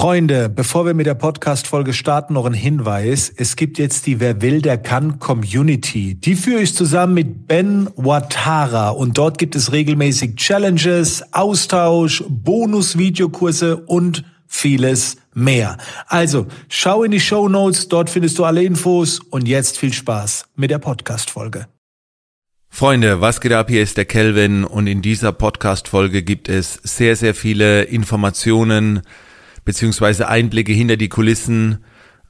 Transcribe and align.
Freunde, 0.00 0.48
bevor 0.48 0.86
wir 0.86 0.94
mit 0.94 1.06
der 1.06 1.16
Podcast-Folge 1.16 1.92
starten, 1.92 2.34
noch 2.34 2.44
ein 2.44 2.54
Hinweis. 2.54 3.32
Es 3.34 3.56
gibt 3.56 3.78
jetzt 3.78 4.06
die 4.06 4.20
Wer 4.20 4.40
will, 4.40 4.62
der 4.62 4.78
kann 4.78 5.18
Community. 5.18 6.14
Die 6.14 6.36
führe 6.36 6.60
ich 6.60 6.72
zusammen 6.72 7.14
mit 7.14 7.48
Ben 7.48 7.88
Watara 7.96 8.90
und 8.90 9.18
dort 9.18 9.38
gibt 9.38 9.56
es 9.56 9.72
regelmäßig 9.72 10.36
Challenges, 10.36 11.24
Austausch, 11.32 12.22
Bonus-Videokurse 12.28 13.76
und 13.76 14.22
vieles 14.46 15.16
mehr. 15.34 15.78
Also, 16.06 16.46
schau 16.68 17.02
in 17.02 17.10
die 17.10 17.18
Show 17.18 17.48
Notes, 17.48 17.88
dort 17.88 18.08
findest 18.08 18.38
du 18.38 18.44
alle 18.44 18.62
Infos 18.62 19.18
und 19.18 19.48
jetzt 19.48 19.78
viel 19.78 19.92
Spaß 19.92 20.44
mit 20.54 20.70
der 20.70 20.78
Podcast-Folge. 20.78 21.66
Freunde, 22.70 23.20
was 23.20 23.40
geht 23.40 23.52
ab? 23.52 23.68
Hier 23.68 23.82
ist 23.82 23.96
der 23.96 24.04
Kelvin 24.04 24.62
und 24.62 24.86
in 24.86 25.02
dieser 25.02 25.32
Podcast-Folge 25.32 26.22
gibt 26.22 26.48
es 26.48 26.74
sehr, 26.84 27.16
sehr 27.16 27.34
viele 27.34 27.82
Informationen, 27.82 29.02
beziehungsweise 29.68 30.28
Einblicke 30.28 30.72
hinter 30.72 30.96
die 30.96 31.10
Kulissen 31.10 31.84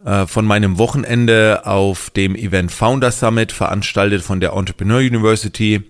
äh, 0.04 0.26
von 0.26 0.44
meinem 0.44 0.76
Wochenende 0.76 1.66
auf 1.66 2.10
dem 2.10 2.34
Event 2.34 2.72
Founder 2.72 3.12
Summit, 3.12 3.52
veranstaltet 3.52 4.22
von 4.22 4.40
der 4.40 4.54
Entrepreneur 4.54 4.98
University. 4.98 5.84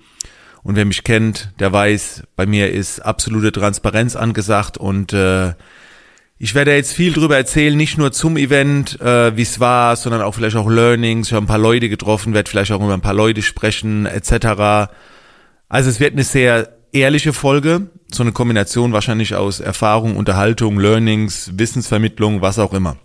Und 0.63 0.77
wer 0.77 0.85
mich 0.85 1.05
kennt, 1.05 1.55
der 1.59 1.73
weiß, 1.73 2.25
bei 2.37 2.45
mir 2.45 2.71
ist 2.71 3.01
absolute 3.01 3.51
Transparenz 3.51 4.15
angesagt 4.15 4.77
und 4.77 5.15
äh, 5.15 5.55
ich 6.37 6.55
werde 6.55 6.75
jetzt 6.75 6.93
viel 6.93 7.15
drüber 7.15 7.39
erzählen, 7.39 7.75
nicht 7.75 7.97
nur 7.97 8.13
zum 8.13 8.37
Event, 8.37 9.01
äh, 9.01 9.35
wie 9.35 9.41
es 9.41 9.59
war, 9.59 9.97
sondern 9.97 10.21
auch 10.21 10.35
vielleicht 10.35 10.57
auch 10.57 10.69
Learnings. 10.69 11.29
Ich 11.29 11.33
habe 11.33 11.47
ein 11.47 11.49
paar 11.49 11.57
Leute 11.57 11.89
getroffen, 11.89 12.35
werde 12.35 12.51
vielleicht 12.51 12.73
auch 12.73 12.85
über 12.85 12.93
ein 12.93 13.01
paar 13.01 13.15
Leute 13.15 13.41
sprechen, 13.41 14.05
etc. 14.05 14.91
Also 15.71 15.89
es 15.89 15.99
wird 15.99 16.13
eine 16.13 16.25
sehr 16.25 16.78
ehrliche 16.93 17.33
Folge, 17.33 17.91
so 18.11 18.23
eine 18.23 18.33
Kombination 18.33 18.93
wahrscheinlich 18.93 19.35
aus 19.35 19.61
Erfahrung, 19.61 20.17
Unterhaltung, 20.17 20.79
Learnings, 20.79 21.53
Wissensvermittlung, 21.55 22.43
was 22.43 22.59
auch 22.59 22.73
immer. 22.73 22.97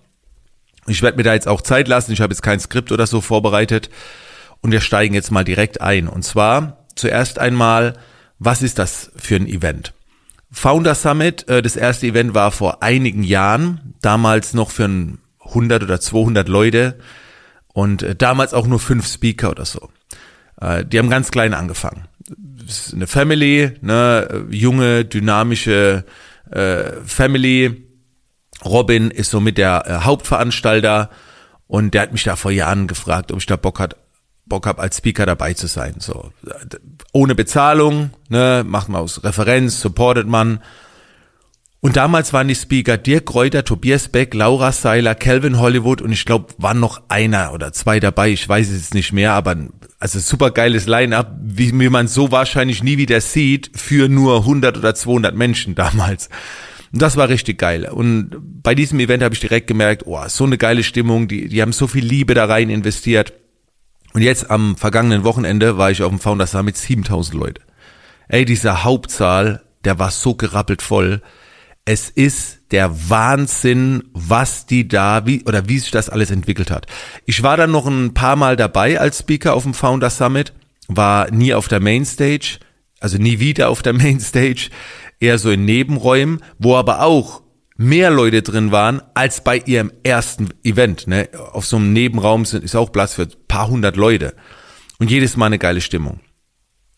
Ich 0.87 1.01
werde 1.01 1.17
mir 1.17 1.23
da 1.23 1.33
jetzt 1.33 1.47
auch 1.47 1.61
Zeit 1.61 1.87
lassen, 1.87 2.11
ich 2.11 2.21
habe 2.21 2.33
jetzt 2.33 2.41
kein 2.41 2.59
Skript 2.59 2.91
oder 2.91 3.07
so 3.07 3.21
vorbereitet 3.21 3.89
und 4.61 4.71
wir 4.71 4.81
steigen 4.81 5.13
jetzt 5.13 5.31
mal 5.31 5.43
direkt 5.43 5.81
ein. 5.81 6.07
Und 6.07 6.23
zwar 6.23 6.85
zuerst 6.95 7.39
einmal, 7.39 7.93
was 8.39 8.61
ist 8.61 8.79
das 8.79 9.11
für 9.15 9.35
ein 9.35 9.47
Event? 9.47 9.93
Founder 10.51 10.95
Summit, 10.95 11.47
äh, 11.47 11.61
das 11.61 11.75
erste 11.75 12.07
Event 12.07 12.33
war 12.33 12.51
vor 12.51 12.83
einigen 12.83 13.23
Jahren, 13.23 13.95
damals 14.01 14.53
noch 14.53 14.71
für 14.71 14.89
100 15.39 15.83
oder 15.83 15.99
200 15.99 16.47
Leute 16.47 16.99
und 17.73 18.03
äh, 18.03 18.15
damals 18.15 18.53
auch 18.53 18.67
nur 18.67 18.79
fünf 18.79 19.07
Speaker 19.07 19.51
oder 19.51 19.65
so. 19.65 19.89
Äh, 20.61 20.85
die 20.85 20.99
haben 20.99 21.09
ganz 21.09 21.31
klein 21.31 21.53
angefangen 21.53 22.07
eine 22.93 23.07
Family, 23.07 23.71
ne, 23.81 24.45
junge, 24.49 25.05
dynamische 25.05 26.05
äh, 26.51 26.83
Family. 27.05 27.87
Robin 28.63 29.11
ist 29.11 29.31
somit 29.31 29.57
der 29.57 29.85
äh, 29.85 30.05
Hauptveranstalter 30.05 31.09
und 31.67 31.93
der 31.93 32.03
hat 32.03 32.11
mich 32.11 32.23
da 32.23 32.35
vor 32.35 32.51
Jahren 32.51 32.87
gefragt, 32.87 33.31
ob 33.31 33.39
ich 33.39 33.45
da 33.45 33.55
Bock 33.55 33.79
hat, 33.79 33.95
Bock 34.45 34.67
hab 34.67 34.79
als 34.79 34.97
Speaker 34.97 35.25
dabei 35.25 35.53
zu 35.53 35.67
sein. 35.67 35.95
So 35.99 36.31
ohne 37.11 37.35
Bezahlung, 37.35 38.11
ne, 38.29 38.63
macht 38.65 38.89
man 38.89 39.01
aus 39.01 39.23
Referenz, 39.23 39.79
supportet 39.79 40.27
man. 40.27 40.59
Und 41.83 41.97
damals 41.97 42.31
waren 42.31 42.47
die 42.47 42.55
Speaker 42.55 42.97
Dirk 42.97 43.25
Kräuter, 43.25 43.65
Tobias 43.65 44.07
Beck, 44.07 44.33
Laura 44.33 44.71
Seiler, 44.71 45.15
Calvin 45.15 45.59
Hollywood 45.59 46.01
und 46.01 46.13
ich 46.13 46.23
glaube, 46.23 46.53
waren 46.57 46.79
noch 46.79 47.01
einer 47.09 47.51
oder 47.51 47.73
zwei 47.73 47.99
dabei, 47.99 48.29
ich 48.29 48.47
weiß 48.47 48.69
es 48.69 48.83
jetzt 48.83 48.93
nicht 48.93 49.11
mehr, 49.11 49.33
aber 49.33 49.57
also 49.99 50.17
super 50.19 50.51
geiles 50.51 50.87
Line-up, 50.87 51.35
wie, 51.43 51.77
wie 51.77 51.89
man 51.89 52.07
so 52.07 52.31
wahrscheinlich 52.31 52.83
nie 52.83 52.97
wieder 52.97 53.19
sieht, 53.19 53.71
für 53.75 54.07
nur 54.07 54.37
100 54.37 54.77
oder 54.77 54.95
200 54.95 55.35
Menschen 55.35 55.75
damals. 55.75 56.29
Und 56.93 57.01
das 57.01 57.17
war 57.17 57.27
richtig 57.27 57.57
geil. 57.57 57.89
Und 57.91 58.31
bei 58.63 58.75
diesem 58.75 59.01
Event 59.01 59.21
habe 59.21 59.35
ich 59.35 59.41
direkt 59.41 59.67
gemerkt, 59.67 60.03
oh, 60.05 60.23
so 60.29 60.45
eine 60.45 60.57
geile 60.57 60.83
Stimmung, 60.83 61.27
die, 61.27 61.49
die 61.49 61.61
haben 61.61 61.73
so 61.73 61.87
viel 61.87 62.05
Liebe 62.05 62.33
da 62.33 62.45
rein 62.45 62.69
investiert. 62.69 63.33
Und 64.13 64.21
jetzt 64.21 64.49
am 64.49 64.77
vergangenen 64.77 65.25
Wochenende 65.25 65.77
war 65.77 65.91
ich 65.91 66.01
auf 66.01 66.11
dem 66.11 66.21
Founders 66.21 66.51
Summit 66.51 66.77
7000 66.77 67.37
Leute. 67.37 67.61
Ey, 68.29 68.45
dieser 68.45 68.85
Hauptsaal, 68.85 69.63
der 69.83 69.99
war 69.99 70.11
so 70.11 70.35
gerappelt 70.35 70.81
voll 70.81 71.21
es 71.85 72.09
ist 72.09 72.59
der 72.71 73.09
Wahnsinn, 73.09 74.03
was 74.13 74.65
die 74.65 74.87
da, 74.87 75.25
wie, 75.25 75.43
oder 75.43 75.67
wie 75.67 75.79
sich 75.79 75.91
das 75.91 76.09
alles 76.09 76.31
entwickelt 76.31 76.71
hat. 76.71 76.87
Ich 77.25 77.43
war 77.43 77.57
dann 77.57 77.71
noch 77.71 77.85
ein 77.85 78.13
paar 78.13 78.35
Mal 78.35 78.55
dabei 78.55 78.99
als 78.99 79.19
Speaker 79.19 79.53
auf 79.53 79.63
dem 79.63 79.73
Founder 79.73 80.09
Summit, 80.09 80.53
war 80.87 81.29
nie 81.31 81.53
auf 81.53 81.67
der 81.67 81.81
Mainstage, 81.81 82.59
also 82.99 83.17
nie 83.17 83.39
wieder 83.39 83.69
auf 83.69 83.81
der 83.81 83.93
Mainstage, 83.93 84.69
eher 85.19 85.37
so 85.37 85.51
in 85.51 85.65
Nebenräumen, 85.65 86.41
wo 86.57 86.75
aber 86.75 87.01
auch 87.01 87.43
mehr 87.75 88.11
Leute 88.11 88.41
drin 88.43 88.71
waren 88.71 89.01
als 89.13 89.43
bei 89.43 89.57
ihrem 89.57 89.91
ersten 90.03 90.49
Event. 90.63 91.07
Ne? 91.07 91.29
Auf 91.51 91.65
so 91.65 91.77
einem 91.77 91.91
Nebenraum 91.91 92.45
sind, 92.45 92.63
ist 92.63 92.75
auch 92.75 92.91
Platz 92.91 93.15
für 93.15 93.23
ein 93.23 93.33
paar 93.47 93.67
hundert 93.67 93.97
Leute. 93.97 94.35
Und 94.99 95.11
jedes 95.11 95.35
Mal 95.35 95.47
eine 95.47 95.59
geile 95.59 95.81
Stimmung. 95.81 96.21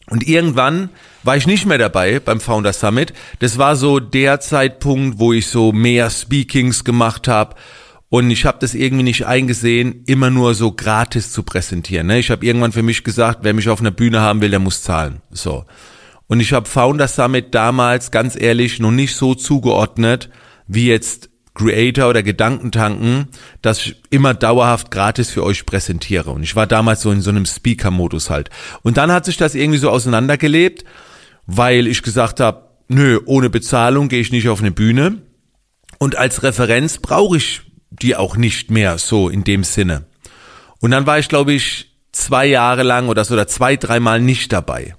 Und 0.09 0.27
irgendwann 0.27 0.89
war 1.23 1.35
ich 1.35 1.47
nicht 1.47 1.65
mehr 1.65 1.77
dabei 1.77 2.19
beim 2.19 2.39
Founder 2.39 2.73
Summit. 2.73 3.13
Das 3.39 3.57
war 3.57 3.75
so 3.75 3.99
der 3.99 4.39
Zeitpunkt, 4.39 5.19
wo 5.19 5.33
ich 5.33 5.47
so 5.47 5.71
mehr 5.71 6.09
Speakings 6.09 6.83
gemacht 6.83 7.27
habe. 7.27 7.55
Und 8.09 8.29
ich 8.29 8.45
habe 8.45 8.59
das 8.61 8.75
irgendwie 8.75 9.03
nicht 9.03 9.25
eingesehen, 9.25 10.03
immer 10.05 10.29
nur 10.29 10.53
so 10.53 10.71
gratis 10.71 11.31
zu 11.31 11.43
präsentieren. 11.43 12.07
Ne? 12.07 12.19
Ich 12.19 12.29
habe 12.29 12.45
irgendwann 12.45 12.71
für 12.71 12.83
mich 12.83 13.03
gesagt, 13.03 13.39
wer 13.41 13.53
mich 13.53 13.67
auf 13.67 13.79
einer 13.79 13.91
Bühne 13.91 14.21
haben 14.21 14.41
will, 14.41 14.51
der 14.51 14.59
muss 14.59 14.83
zahlen. 14.83 15.21
So. 15.31 15.65
Und 16.27 16.39
ich 16.39 16.53
habe 16.53 16.67
Founder 16.67 17.07
Summit 17.07 17.53
damals, 17.55 18.11
ganz 18.11 18.39
ehrlich, 18.39 18.79
noch 18.79 18.91
nicht 18.91 19.15
so 19.15 19.33
zugeordnet, 19.33 20.29
wie 20.67 20.87
jetzt 20.87 21.29
Creator 21.55 22.09
oder 22.09 22.21
Gedankentanken, 22.21 23.29
dass 23.61 23.79
ich 23.79 23.95
immer 24.09 24.33
dauerhaft 24.33 24.91
gratis 24.91 25.31
für 25.31 25.43
euch 25.43 25.65
präsentiere. 25.65 26.29
Und 26.31 26.43
ich 26.43 26.55
war 26.55 26.67
damals 26.67 27.01
so 27.01 27.11
in 27.11 27.21
so 27.21 27.31
einem 27.31 27.45
Speaker-Modus 27.45 28.29
halt. 28.29 28.49
Und 28.83 28.97
dann 28.97 29.11
hat 29.11 29.25
sich 29.25 29.37
das 29.37 29.55
irgendwie 29.55 29.79
so 29.79 29.89
auseinandergelebt, 29.89 30.83
weil 31.47 31.87
ich 31.87 32.03
gesagt 32.03 32.39
habe, 32.39 32.69
nö, 32.87 33.19
ohne 33.25 33.49
Bezahlung 33.49 34.09
gehe 34.09 34.21
ich 34.21 34.31
nicht 34.31 34.49
auf 34.49 34.59
eine 34.59 34.71
Bühne. 34.71 35.21
Und 35.97 36.17
als 36.17 36.43
Referenz 36.43 36.97
brauche 36.97 37.37
ich 37.37 37.61
die 37.89 38.15
auch 38.15 38.35
nicht 38.35 38.69
mehr 38.69 38.97
so 38.97 39.29
in 39.29 39.43
dem 39.43 39.63
Sinne. 39.63 40.05
Und 40.81 40.91
dann 40.91 41.07
war 41.07 41.17
ich, 41.19 41.29
glaube 41.29 41.53
ich, 41.53 41.95
zwei 42.11 42.45
Jahre 42.45 42.83
lang 42.83 43.07
oder 43.07 43.23
so 43.23 43.33
oder 43.33 43.47
zwei, 43.47 43.77
dreimal 43.77 44.19
nicht 44.19 44.51
dabei. 44.51 44.95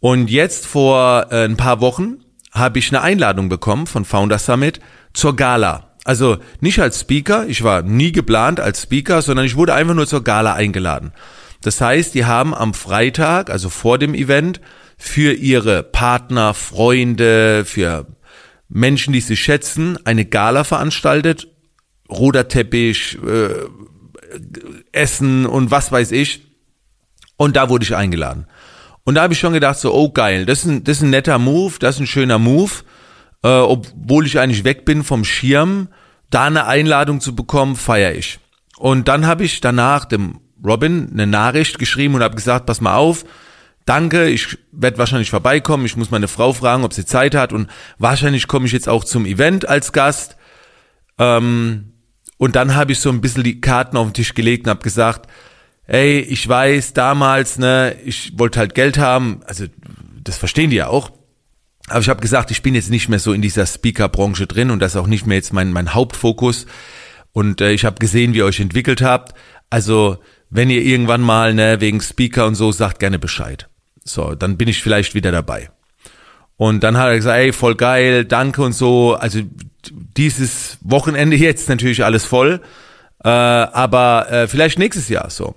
Und 0.00 0.30
jetzt 0.30 0.66
vor 0.66 1.28
äh, 1.30 1.44
ein 1.44 1.56
paar 1.56 1.80
Wochen 1.80 2.18
habe 2.52 2.78
ich 2.78 2.88
eine 2.88 3.02
Einladung 3.02 3.48
bekommen 3.48 3.86
von 3.86 4.04
Founder 4.04 4.38
Summit 4.38 4.80
zur 5.16 5.34
Gala. 5.34 5.90
Also 6.04 6.36
nicht 6.60 6.78
als 6.78 7.00
Speaker, 7.00 7.46
ich 7.48 7.64
war 7.64 7.82
nie 7.82 8.12
geplant 8.12 8.60
als 8.60 8.82
Speaker, 8.82 9.22
sondern 9.22 9.44
ich 9.44 9.56
wurde 9.56 9.74
einfach 9.74 9.94
nur 9.94 10.06
zur 10.06 10.22
Gala 10.22 10.52
eingeladen. 10.54 11.12
Das 11.62 11.80
heißt, 11.80 12.14
die 12.14 12.26
haben 12.26 12.54
am 12.54 12.74
Freitag, 12.74 13.50
also 13.50 13.70
vor 13.70 13.98
dem 13.98 14.14
Event, 14.14 14.60
für 14.96 15.32
ihre 15.32 15.82
Partner, 15.82 16.54
Freunde, 16.54 17.64
für 17.64 18.06
Menschen, 18.68 19.12
die 19.12 19.20
sie 19.20 19.36
schätzen, 19.36 19.98
eine 20.04 20.24
Gala 20.24 20.64
veranstaltet. 20.64 21.48
Roter 22.08 22.46
Teppich, 22.46 23.18
äh, 23.26 23.48
Essen 24.92 25.44
und 25.44 25.72
was 25.72 25.90
weiß 25.90 26.12
ich. 26.12 26.42
Und 27.36 27.56
da 27.56 27.68
wurde 27.68 27.84
ich 27.84 27.96
eingeladen. 27.96 28.46
Und 29.04 29.16
da 29.16 29.22
habe 29.22 29.32
ich 29.32 29.40
schon 29.40 29.52
gedacht, 29.52 29.78
so, 29.78 29.92
oh 29.92 30.10
geil, 30.10 30.46
das 30.46 30.60
ist 30.60 30.64
ein, 30.66 30.84
das 30.84 30.98
ist 30.98 31.02
ein 31.02 31.10
netter 31.10 31.38
Move, 31.38 31.74
das 31.80 31.96
ist 31.96 32.02
ein 32.02 32.06
schöner 32.06 32.38
Move 32.38 32.72
äh, 33.42 33.48
obwohl 33.48 34.26
ich 34.26 34.38
eigentlich 34.38 34.64
weg 34.64 34.84
bin 34.84 35.04
vom 35.04 35.24
Schirm, 35.24 35.88
da 36.30 36.44
eine 36.44 36.66
Einladung 36.66 37.20
zu 37.20 37.34
bekommen, 37.34 37.76
feiere 37.76 38.14
ich. 38.14 38.38
Und 38.78 39.08
dann 39.08 39.26
habe 39.26 39.44
ich 39.44 39.60
danach 39.60 40.04
dem 40.04 40.40
Robin 40.64 41.10
eine 41.12 41.26
Nachricht 41.26 41.78
geschrieben 41.78 42.14
und 42.14 42.22
habe 42.22 42.34
gesagt, 42.34 42.66
pass 42.66 42.80
mal 42.80 42.96
auf, 42.96 43.24
danke, 43.84 44.28
ich 44.28 44.58
werde 44.72 44.98
wahrscheinlich 44.98 45.30
vorbeikommen, 45.30 45.86
ich 45.86 45.96
muss 45.96 46.10
meine 46.10 46.28
Frau 46.28 46.52
fragen, 46.52 46.84
ob 46.84 46.92
sie 46.92 47.06
Zeit 47.06 47.34
hat 47.34 47.52
und 47.52 47.70
wahrscheinlich 47.98 48.48
komme 48.48 48.66
ich 48.66 48.72
jetzt 48.72 48.88
auch 48.88 49.04
zum 49.04 49.24
Event 49.24 49.68
als 49.68 49.92
Gast. 49.92 50.36
Ähm, 51.18 51.92
und 52.38 52.56
dann 52.56 52.74
habe 52.74 52.92
ich 52.92 52.98
so 52.98 53.08
ein 53.08 53.20
bisschen 53.20 53.44
die 53.44 53.60
Karten 53.60 53.96
auf 53.96 54.08
den 54.08 54.14
Tisch 54.14 54.34
gelegt 54.34 54.66
und 54.66 54.70
habe 54.70 54.82
gesagt, 54.82 55.30
ey, 55.86 56.18
ich 56.18 56.46
weiß 56.46 56.92
damals, 56.92 57.58
ne, 57.58 57.96
ich 58.04 58.38
wollte 58.38 58.58
halt 58.58 58.74
Geld 58.74 58.98
haben, 58.98 59.40
also 59.46 59.64
das 60.22 60.36
verstehen 60.36 60.70
die 60.70 60.76
ja 60.76 60.88
auch. 60.88 61.10
Aber 61.88 62.00
ich 62.00 62.08
habe 62.08 62.20
gesagt, 62.20 62.50
ich 62.50 62.62
bin 62.62 62.74
jetzt 62.74 62.90
nicht 62.90 63.08
mehr 63.08 63.18
so 63.18 63.32
in 63.32 63.42
dieser 63.42 63.66
Speaker-Branche 63.66 64.46
drin 64.46 64.70
und 64.70 64.80
das 64.80 64.94
ist 64.94 65.00
auch 65.00 65.06
nicht 65.06 65.26
mehr 65.26 65.36
jetzt 65.36 65.52
mein, 65.52 65.72
mein 65.72 65.94
Hauptfokus. 65.94 66.66
Und 67.32 67.60
äh, 67.60 67.72
ich 67.72 67.84
habe 67.84 67.98
gesehen, 67.98 68.34
wie 68.34 68.38
ihr 68.38 68.44
euch 68.44 68.60
entwickelt 68.60 69.02
habt. 69.02 69.34
Also, 69.70 70.18
wenn 70.50 70.70
ihr 70.70 70.82
irgendwann 70.82 71.20
mal 71.20 71.54
ne, 71.54 71.80
wegen 71.80 72.00
Speaker 72.00 72.46
und 72.46 72.54
so 72.54 72.72
sagt, 72.72 72.98
gerne 72.98 73.18
Bescheid. 73.18 73.68
So, 74.02 74.34
dann 74.34 74.56
bin 74.56 74.68
ich 74.68 74.82
vielleicht 74.82 75.14
wieder 75.14 75.32
dabei. 75.32 75.70
Und 76.56 76.82
dann 76.82 76.96
hat 76.96 77.08
er 77.08 77.16
gesagt, 77.16 77.38
ey, 77.38 77.52
voll 77.52 77.74
geil, 77.74 78.24
danke 78.24 78.62
und 78.62 78.72
so. 78.72 79.14
Also 79.14 79.40
dieses 79.90 80.78
Wochenende 80.80 81.36
jetzt 81.36 81.68
natürlich 81.68 82.04
alles 82.04 82.24
voll, 82.24 82.62
äh, 83.22 83.28
aber 83.28 84.30
äh, 84.30 84.48
vielleicht 84.48 84.78
nächstes 84.78 85.08
Jahr 85.08 85.28
so. 85.30 85.54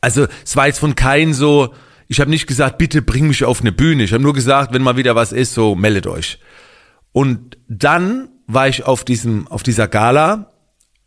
Also 0.00 0.26
es 0.44 0.56
war 0.56 0.66
jetzt 0.66 0.80
von 0.80 0.96
kein 0.96 1.32
so, 1.32 1.74
ich 2.12 2.20
habe 2.20 2.28
nicht 2.28 2.46
gesagt, 2.46 2.76
bitte 2.76 3.00
bring 3.00 3.26
mich 3.26 3.42
auf 3.42 3.62
eine 3.62 3.72
Bühne. 3.72 4.02
Ich 4.02 4.12
habe 4.12 4.22
nur 4.22 4.34
gesagt, 4.34 4.74
wenn 4.74 4.82
mal 4.82 4.98
wieder 4.98 5.14
was 5.14 5.32
ist, 5.32 5.54
so 5.54 5.74
meldet 5.74 6.06
euch. 6.06 6.38
Und 7.10 7.56
dann 7.68 8.28
war 8.46 8.68
ich 8.68 8.84
auf 8.84 9.02
diesem, 9.02 9.48
auf 9.48 9.62
dieser 9.62 9.88
Gala, 9.88 10.52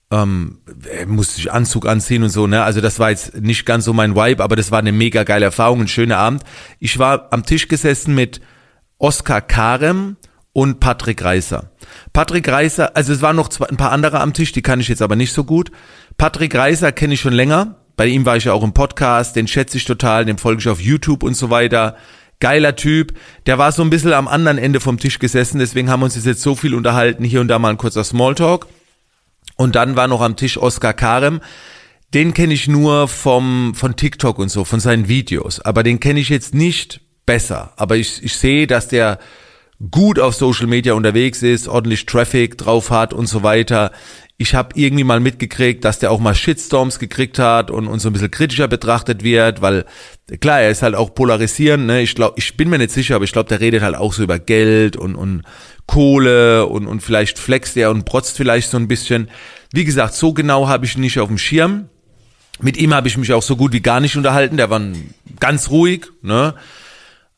ähm, 0.10 0.62
musste 1.06 1.40
ich 1.40 1.52
Anzug 1.52 1.86
anziehen 1.86 2.24
und 2.24 2.30
so, 2.30 2.48
ne? 2.48 2.64
Also 2.64 2.82
das 2.82 2.98
war 2.98 3.12
jetzt 3.12 3.40
nicht 3.40 3.68
ganz 3.68 3.86
so 3.86 3.94
mein 3.94 4.16
Vibe, 4.16 4.44
aber 4.44 4.56
das 4.56 4.72
war 4.72 4.80
eine 4.80 4.92
mega 4.92 5.24
geile 5.24 5.46
Erfahrung, 5.46 5.82
ein 5.82 5.88
schöner 5.88 6.18
Abend. 6.18 6.44
Ich 6.80 6.98
war 6.98 7.32
am 7.32 7.46
Tisch 7.46 7.68
gesessen 7.68 8.16
mit 8.16 8.42
Oskar 8.98 9.42
Karem 9.42 10.18
und 10.54 10.80
Patrick 10.80 11.24
Reiser. 11.24 11.70
Patrick 12.14 12.48
Reiser, 12.48 12.96
also 12.98 13.14
es 13.14 13.22
waren 13.22 13.36
noch 13.36 13.50
zwei, 13.50 13.68
ein 13.68 13.78
paar 13.78 13.92
andere 13.92 14.22
am 14.22 14.34
Tisch, 14.34 14.54
die 14.54 14.64
kann 14.64 14.80
ich 14.80 14.88
jetzt 14.88 15.04
aber 15.04 15.16
nicht 15.16 15.34
so 15.34 15.44
gut. 15.44 15.70
Patrick 16.18 16.56
Reiser 16.56 16.92
kenne 16.92 17.14
ich 17.14 17.22
schon 17.22 17.34
länger. 17.34 17.85
Bei 17.96 18.08
ihm 18.08 18.26
war 18.26 18.38
ich 18.38 18.46
ja 18.46 18.54
auch 18.54 18.64
im 18.64 18.74
Podcast, 18.74 19.36
den 19.36 19.48
schätze 19.48 19.78
ich 19.78 19.86
total, 19.86 20.26
den 20.26 20.38
folge 20.38 20.60
ich 20.60 20.70
auf 20.70 20.82
YouTube 20.82 21.24
und 21.24 21.36
so 21.36 21.50
weiter. 21.50 21.96
Geiler 22.40 22.76
Typ. 22.76 23.14
Der 23.46 23.58
war 23.58 23.72
so 23.72 23.82
ein 23.82 23.90
bisschen 23.90 24.14
am 24.14 24.28
anderen 24.28 24.58
Ende 24.58 24.80
vom 24.80 25.00
Tisch 25.00 25.20
gesessen, 25.20 25.60
deswegen 25.60 25.90
haben 25.90 26.02
wir 26.02 26.06
uns 26.06 26.24
jetzt 26.24 26.42
so 26.42 26.56
viel 26.56 26.76
unterhalten. 26.76 27.24
Hier 27.24 27.42
und 27.42 27.48
da 27.48 27.60
mal 27.60 27.70
ein 27.70 27.78
kurzer 27.78 28.04
Smalltalk. 28.04 28.68
Und 29.56 29.76
dann 29.76 29.96
war 29.96 30.08
noch 30.08 30.22
am 30.22 30.36
Tisch 30.36 30.58
Oskar 30.58 30.94
Karem. 30.94 31.40
Den 32.14 32.34
kenne 32.34 32.54
ich 32.54 32.68
nur 32.68 33.08
vom, 33.08 33.74
von 33.76 33.96
TikTok 33.96 34.40
und 34.40 34.50
so, 34.50 34.66
von 34.66 34.80
seinen 34.80 35.08
Videos. 35.08 35.60
Aber 35.62 35.84
den 35.84 36.00
kenne 36.00 36.20
ich 36.20 36.30
jetzt 36.30 36.54
nicht 36.54 37.02
besser. 37.26 37.74
Aber 37.78 37.96
ich, 37.96 38.24
ich 38.24 38.36
sehe, 38.36 38.68
dass 38.68 38.88
der 38.88 39.20
gut 39.92 40.20
auf 40.20 40.36
Social 40.36 40.68
Media 40.68 40.94
unterwegs 40.94 41.42
ist, 41.42 41.68
ordentlich 41.68 42.06
Traffic 42.06 42.58
drauf 42.58 42.92
hat 42.92 43.14
und 43.14 43.28
so 43.28 43.44
weiter. 43.44 43.92
Ich 44.38 44.54
habe 44.54 44.70
irgendwie 44.76 45.06
mal 45.06 45.22
mitgekriegt, 45.22 45.86
dass 45.86 46.00
der 46.00 46.12
auch 46.12 46.20
mal 46.20 46.36
Shitstorms 46.36 47.00
gekriegt 47.00 47.40
hat 47.40 47.72
und, 47.72 47.88
und 47.88 48.00
so 48.00 48.10
ein 48.10 48.14
bisschen 48.14 48.32
kritischer 48.32 48.68
betrachtet 48.68 49.24
wird, 49.24 49.62
weil 49.62 49.86
klar, 50.42 50.60
er 50.60 50.72
ist 50.72 50.82
halt 50.82 50.94
auch 50.94 51.16
polarisierend. 51.16 51.86
Ne? 51.86 52.02
Ich 52.02 52.16
glaube, 52.16 52.34
ich 52.38 52.58
bin 52.58 52.70
mir 52.70 52.78
nicht 52.78 52.92
sicher, 52.92 53.16
aber 53.16 53.24
ich 53.24 53.32
glaube, 53.32 53.48
der 53.48 53.62
redet 53.62 53.82
halt 53.82 53.96
auch 53.96 54.12
so 54.12 54.24
über 54.24 54.38
Geld 54.38 54.98
und, 54.98 55.16
und 55.16 55.44
Kohle 55.86 56.66
und, 56.66 56.86
und 56.86 57.02
vielleicht 57.02 57.40
flext 57.40 57.78
er 57.78 57.92
und 57.92 58.04
protzt 58.04 58.36
vielleicht 58.36 58.70
so 58.70 58.78
ein 58.78 58.90
bisschen. 58.90 59.30
Wie 59.72 59.86
gesagt, 59.86 60.14
so 60.16 60.34
genau 60.34 60.68
habe 60.68 60.86
ich 60.86 60.96
ihn 60.96 61.02
nicht 61.02 61.20
auf 61.20 61.30
dem 61.30 61.38
Schirm. 61.38 61.88
Mit 62.60 62.78
ihm 62.78 62.94
habe 62.94 63.08
ich 63.08 63.18
mich 63.18 63.32
auch 63.32 63.44
so 63.44 63.56
gut 63.56 63.72
wie 63.72 63.82
gar 63.82 64.02
nicht 64.02 64.18
unterhalten. 64.18 64.58
Der 64.58 64.70
war 64.70 64.82
ganz 65.40 65.70
ruhig. 65.70 66.08
Ne? 66.22 66.56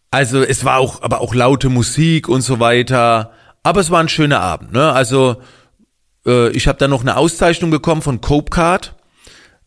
Also 0.10 0.42
es 0.42 0.66
war 0.66 0.78
auch, 0.78 1.02
aber 1.04 1.22
auch 1.22 1.36
laute 1.36 1.70
Musik 1.70 2.28
und 2.28 2.42
so 2.42 2.60
weiter. 2.60 3.32
Aber 3.62 3.82
es 3.82 3.92
war 3.92 4.00
ein 4.00 4.10
schöner 4.10 4.40
Abend. 4.40 4.74
Ne? 4.74 4.92
Also 4.92 5.38
äh, 6.28 6.50
ich 6.50 6.68
habe 6.68 6.78
dann 6.78 6.92
noch 6.92 7.02
eine 7.02 7.18
Auszeichnung 7.18 7.72
bekommen 7.72 8.02
von 8.02 8.22
Copecard 8.22 8.96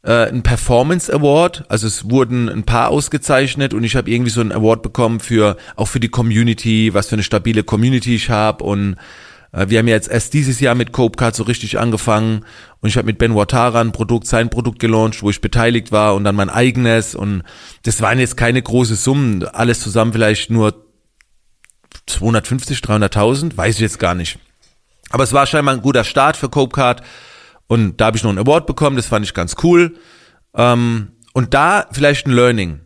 äh, 0.03 0.29
ein 0.29 0.43
Performance 0.43 1.13
Award. 1.13 1.65
Also 1.69 1.87
es 1.87 2.09
wurden 2.09 2.49
ein 2.49 2.65
paar 2.65 2.89
ausgezeichnet 2.89 3.75
und 3.75 3.85
ich 3.85 3.97
habe 3.97 4.11
irgendwie 4.11 4.31
so 4.31 4.41
einen 4.41 4.53
Award 4.53 4.83
bekommen 4.83 5.21
für 5.21 5.57
auch 5.77 5.89
für 5.89 6.01
die 6.01 6.09
Community, 6.09 6.95
was 6.95 7.09
für 7.09 7.17
eine 7.17 7.23
stabile 7.23 7.65
Community 7.65 8.15
ich 8.15 8.31
habe 8.31 8.65
und 8.65 8.97
äh, 9.53 9.67
wir 9.69 9.79
haben 9.79 9.89
ja 9.89 9.95
jetzt 9.95 10.09
erst 10.11 10.33
dieses 10.33 10.61
Jahr 10.61 10.75
mit 10.75 10.93
Copecard 10.93 11.35
so 11.35 11.43
richtig 11.43 11.79
angefangen 11.79 12.45
und 12.81 12.89
ich 12.89 12.97
habe 12.97 13.07
mit 13.07 13.19
Ben 13.19 13.35
Watara 13.35 13.81
ein 13.81 13.93
Produkt, 13.93 14.27
sein 14.27 14.51
Produkt 14.51 14.79
gelauncht, 14.79 15.23
wo 15.23 15.31
ich 15.31 15.41
beteiligt 15.41 15.93
war 15.93 16.15
und 16.15 16.25
dann 16.25 16.37
mein 16.37 16.51
eigenes 16.51 17.15
und 17.15 17.43
das 17.83 18.01
waren 18.01 18.19
jetzt 18.19 18.37
keine 18.37 18.63
große 18.63 18.97
Summen, 18.97 19.45
alles 19.45 19.81
zusammen 19.81 20.13
vielleicht 20.13 20.51
nur 20.51 20.87
250, 22.07 22.79
300.000, 22.79 23.57
weiß 23.57 23.77
ich 23.77 23.81
jetzt 23.81 23.99
gar 23.99 24.15
nicht. 24.15 24.39
Aber 25.11 25.25
es 25.25 25.33
war 25.33 25.47
scheinbar 25.47 25.75
ein 25.75 25.83
guter 25.83 26.05
Start 26.05 26.37
für 26.37 26.49
Copecard 26.49 27.03
und 27.67 28.01
da 28.01 28.07
habe 28.07 28.17
ich 28.17 28.23
noch 28.23 28.31
einen 28.31 28.39
Award 28.39 28.67
bekommen, 28.67 28.97
das 28.97 29.07
fand 29.07 29.25
ich 29.25 29.35
ganz 29.35 29.57
cool. 29.63 29.97
Ähm, 30.55 31.13
und 31.33 31.55
da 31.55 31.87
vielleicht 31.93 32.27
ein 32.27 32.33
Learning. 32.33 32.81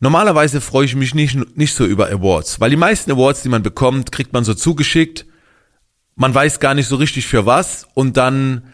Normalerweise 0.00 0.60
freue 0.60 0.84
ich 0.84 0.94
mich 0.94 1.14
nicht, 1.14 1.56
nicht 1.56 1.74
so 1.74 1.84
über 1.84 2.10
Awards, 2.10 2.60
weil 2.60 2.70
die 2.70 2.76
meisten 2.76 3.10
Awards, 3.10 3.42
die 3.42 3.48
man 3.48 3.62
bekommt, 3.62 4.12
kriegt 4.12 4.32
man 4.32 4.44
so 4.44 4.54
zugeschickt. 4.54 5.26
Man 6.16 6.34
weiß 6.34 6.60
gar 6.60 6.74
nicht 6.74 6.86
so 6.86 6.96
richtig 6.96 7.26
für 7.26 7.46
was 7.46 7.86
und 7.94 8.16
dann 8.16 8.64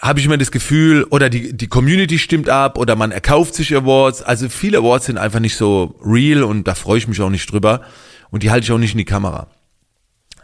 habe 0.00 0.18
ich 0.18 0.26
immer 0.26 0.38
das 0.38 0.50
Gefühl, 0.50 1.04
oder 1.04 1.28
die, 1.28 1.56
die 1.56 1.68
Community 1.68 2.18
stimmt 2.18 2.48
ab 2.48 2.78
oder 2.78 2.96
man 2.96 3.12
erkauft 3.12 3.54
sich 3.54 3.76
Awards. 3.76 4.22
Also 4.22 4.48
viele 4.48 4.78
Awards 4.78 5.06
sind 5.06 5.18
einfach 5.18 5.40
nicht 5.40 5.56
so 5.56 5.98
real 6.02 6.42
und 6.42 6.66
da 6.66 6.74
freue 6.74 6.98
ich 6.98 7.06
mich 7.06 7.20
auch 7.20 7.30
nicht 7.30 7.52
drüber 7.52 7.82
und 8.30 8.42
die 8.42 8.50
halte 8.50 8.64
ich 8.64 8.72
auch 8.72 8.78
nicht 8.78 8.92
in 8.92 8.98
die 8.98 9.04
Kamera. 9.04 9.48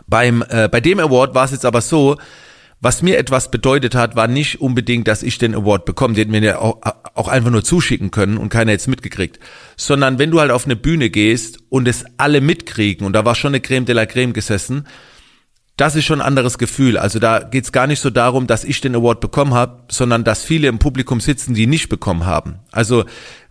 Beim, 0.06 0.44
äh, 0.48 0.68
bei 0.68 0.80
dem 0.80 1.00
Award 1.00 1.34
war 1.34 1.44
es 1.44 1.50
jetzt 1.50 1.64
aber 1.64 1.80
so, 1.80 2.16
was 2.80 3.02
mir 3.02 3.18
etwas 3.18 3.50
bedeutet 3.50 3.94
hat, 3.94 4.16
war 4.16 4.28
nicht 4.28 4.60
unbedingt, 4.60 5.08
dass 5.08 5.22
ich 5.22 5.38
den 5.38 5.54
Award 5.54 5.86
bekomme, 5.86 6.14
den 6.14 6.30
wir 6.30 6.40
ja 6.40 6.58
auch, 6.58 6.78
auch 7.14 7.28
einfach 7.28 7.50
nur 7.50 7.64
zuschicken 7.64 8.10
können 8.10 8.36
und 8.36 8.50
keiner 8.50 8.72
jetzt 8.72 8.86
mitgekriegt, 8.86 9.40
sondern 9.76 10.18
wenn 10.18 10.30
du 10.30 10.40
halt 10.40 10.50
auf 10.50 10.66
eine 10.66 10.76
Bühne 10.76 11.08
gehst 11.08 11.58
und 11.70 11.88
es 11.88 12.04
alle 12.18 12.40
mitkriegen 12.40 13.06
und 13.06 13.14
da 13.14 13.24
war 13.24 13.34
schon 13.34 13.50
eine 13.50 13.60
Creme 13.60 13.86
de 13.86 13.94
la 13.94 14.04
Creme 14.04 14.34
gesessen, 14.34 14.86
das 15.76 15.94
ist 15.94 16.04
schon 16.04 16.20
ein 16.20 16.26
anderes 16.26 16.58
Gefühl. 16.58 16.96
Also 16.96 17.18
da 17.18 17.40
geht's 17.40 17.72
gar 17.72 17.86
nicht 17.86 18.00
so 18.00 18.10
darum, 18.10 18.46
dass 18.46 18.64
ich 18.64 18.80
den 18.80 18.94
Award 18.94 19.20
bekommen 19.20 19.52
habe, 19.52 19.84
sondern 19.90 20.24
dass 20.24 20.42
viele 20.42 20.68
im 20.68 20.78
Publikum 20.78 21.20
sitzen, 21.20 21.54
die 21.54 21.66
nicht 21.66 21.88
bekommen 21.88 22.24
haben. 22.24 22.60
Also 22.72 23.04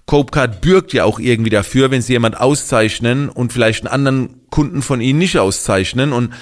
Copecard 0.05 0.61
bürgt 0.61 0.93
ja 0.93 1.03
auch 1.03 1.19
irgendwie 1.19 1.49
dafür, 1.49 1.91
wenn 1.91 2.01
sie 2.01 2.13
jemand 2.13 2.39
auszeichnen 2.39 3.29
und 3.29 3.51
vielleicht 3.51 3.85
einen 3.85 3.93
anderen 3.93 4.41
Kunden 4.49 4.81
von 4.81 5.01
ihnen 5.01 5.19
nicht 5.19 5.37
auszeichnen 5.37 6.13
und 6.13 6.33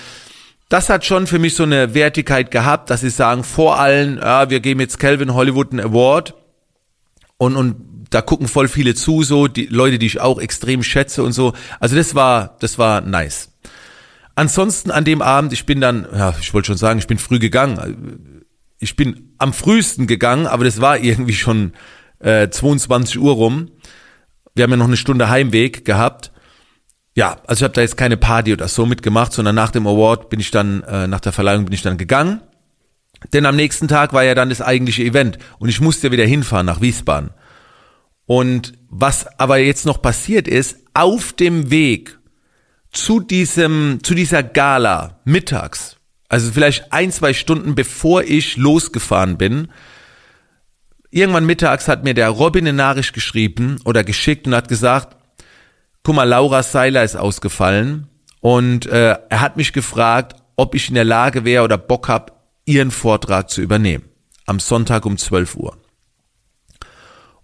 das 0.70 0.90
hat 0.90 1.06
schon 1.06 1.28
für 1.28 1.38
mich 1.38 1.56
so 1.56 1.64
eine 1.64 1.94
Wertigkeit 1.94 2.50
gehabt, 2.50 2.90
dass 2.90 3.02
sie 3.02 3.12
sagen, 3.12 3.44
vor 3.44 3.80
allen, 3.80 4.18
ja, 4.18 4.50
wir 4.50 4.60
geben 4.60 4.80
jetzt 4.80 5.00
Calvin 5.00 5.34
Hollywood 5.36 5.72
einen 5.72 5.82
Award 5.82 6.34
und, 7.38 7.56
und 7.56 7.76
da 8.10 8.22
gucken 8.22 8.48
voll 8.48 8.68
viele 8.68 8.96
zu, 8.96 9.24
so, 9.24 9.48
die 9.48 9.66
Leute, 9.66 10.00
die 10.00 10.06
ich 10.06 10.20
auch 10.20 10.40
extrem 10.40 10.84
schätze 10.84 11.24
und 11.24 11.34
so. 11.34 11.54
Also 11.80 11.96
das 11.96 12.16
war, 12.16 12.58
das 12.60 12.78
war 12.78 13.02
nice. 13.02 13.50
Ansonsten 14.36 14.92
an 14.92 15.06
dem 15.06 15.22
Abend, 15.22 15.54
ich 15.54 15.66
bin 15.66 15.80
dann, 15.80 16.08
ja, 16.12 16.34
ich 16.40 16.54
wollte 16.54 16.68
schon 16.68 16.78
sagen, 16.78 17.00
ich 17.00 17.08
bin 17.08 17.20
früh 17.20 17.40
gegangen. 17.40 18.36
Ich 18.80 18.96
bin 18.96 19.34
am 19.38 19.54
frühesten 19.54 20.08
gegangen, 20.08 20.48
aber 20.48 20.64
das 20.64 20.82
war 20.82 20.98
irgendwie 20.98 21.36
schon 21.36 21.74
äh, 22.24 22.50
22 22.50 23.20
Uhr 23.20 23.34
rum. 23.34 23.72
Wir 24.56 24.64
haben 24.64 24.72
ja 24.72 24.78
noch 24.78 24.88
eine 24.88 24.98
Stunde 24.98 25.30
Heimweg 25.30 25.86
gehabt 25.86 26.34
ja, 27.16 27.38
also 27.46 27.60
ich 27.60 27.64
habe 27.64 27.74
da 27.74 27.82
jetzt 27.82 27.98
keine 27.98 28.18
Party 28.18 28.54
oder 28.54 28.68
so 28.68 28.86
mitgemacht, 28.86 29.34
sondern 29.34 29.56
nach 29.56 29.72
dem 29.72 29.86
Award 29.86 30.30
bin 30.30 30.40
ich 30.40 30.52
dann, 30.52 30.82
äh, 30.84 31.08
nach 31.08 31.20
der 31.20 31.32
Verleihung 31.32 31.66
bin 31.66 31.74
ich 31.74 31.84
dann 31.84 31.98
gegangen. 31.98 32.42
Denn 33.32 33.46
am 33.46 33.56
nächsten 33.56 33.88
Tag 33.88 34.14
war 34.14 34.24
ja 34.24 34.36
dann 34.36 34.50
das 34.50 34.62
eigentliche 34.62 35.04
Event 35.04 35.38
und 35.60 35.70
ich 35.70 35.80
musste 35.80 36.12
wieder 36.12 36.26
hinfahren 36.26 36.66
nach 36.66 36.82
Wiesbaden. 36.82 37.30
Und 38.26 38.74
was 38.90 39.28
aber 39.40 39.58
jetzt 39.58 39.86
noch 39.86 40.02
passiert 40.02 40.48
ist, 40.48 40.78
auf 40.94 41.34
dem 41.34 41.70
Weg 41.70 42.18
zu 42.92 43.20
diesem, 43.20 44.00
zu 44.04 44.16
dieser 44.16 44.44
Gala 44.44 45.22
mittags, 45.24 45.98
also 46.30 46.52
vielleicht 46.52 46.92
ein, 46.92 47.12
zwei 47.12 47.34
Stunden 47.34 47.76
bevor 47.76 48.24
ich 48.24 48.58
losgefahren 48.58 49.38
bin, 49.38 49.68
irgendwann 51.14 51.46
mittags 51.46 51.88
hat 51.88 52.04
mir 52.04 52.14
der 52.14 52.30
Robin 52.30 52.68
eine 52.68 52.76
Nachricht 52.76 53.14
geschrieben 53.14 53.80
oder 53.86 54.04
geschickt 54.04 54.48
und 54.48 54.56
hat 54.56 54.68
gesagt, 54.68 55.16
guck 56.02 56.16
mal, 56.16 56.24
Laura 56.24 56.64
Seiler 56.64 57.04
ist 57.04 57.16
ausgefallen 57.16 58.08
und 58.42 58.88
äh, 58.88 59.18
er 59.30 59.42
hat 59.42 59.56
mich 59.56 59.74
gefragt, 59.74 60.36
ob 60.56 60.76
ich 60.76 60.90
in 60.90 60.96
der 60.96 61.06
Lage 61.06 61.46
wäre 61.46 61.64
oder 61.64 61.78
Bock 61.78 62.10
habe, 62.10 62.34
ihren 62.66 62.92
Vortrag 62.92 63.50
zu 63.50 63.62
übernehmen. 63.62 64.06
Am 64.46 64.60
Sonntag 64.60 65.06
um 65.06 65.18
12 65.18 65.56
Uhr. 65.56 65.78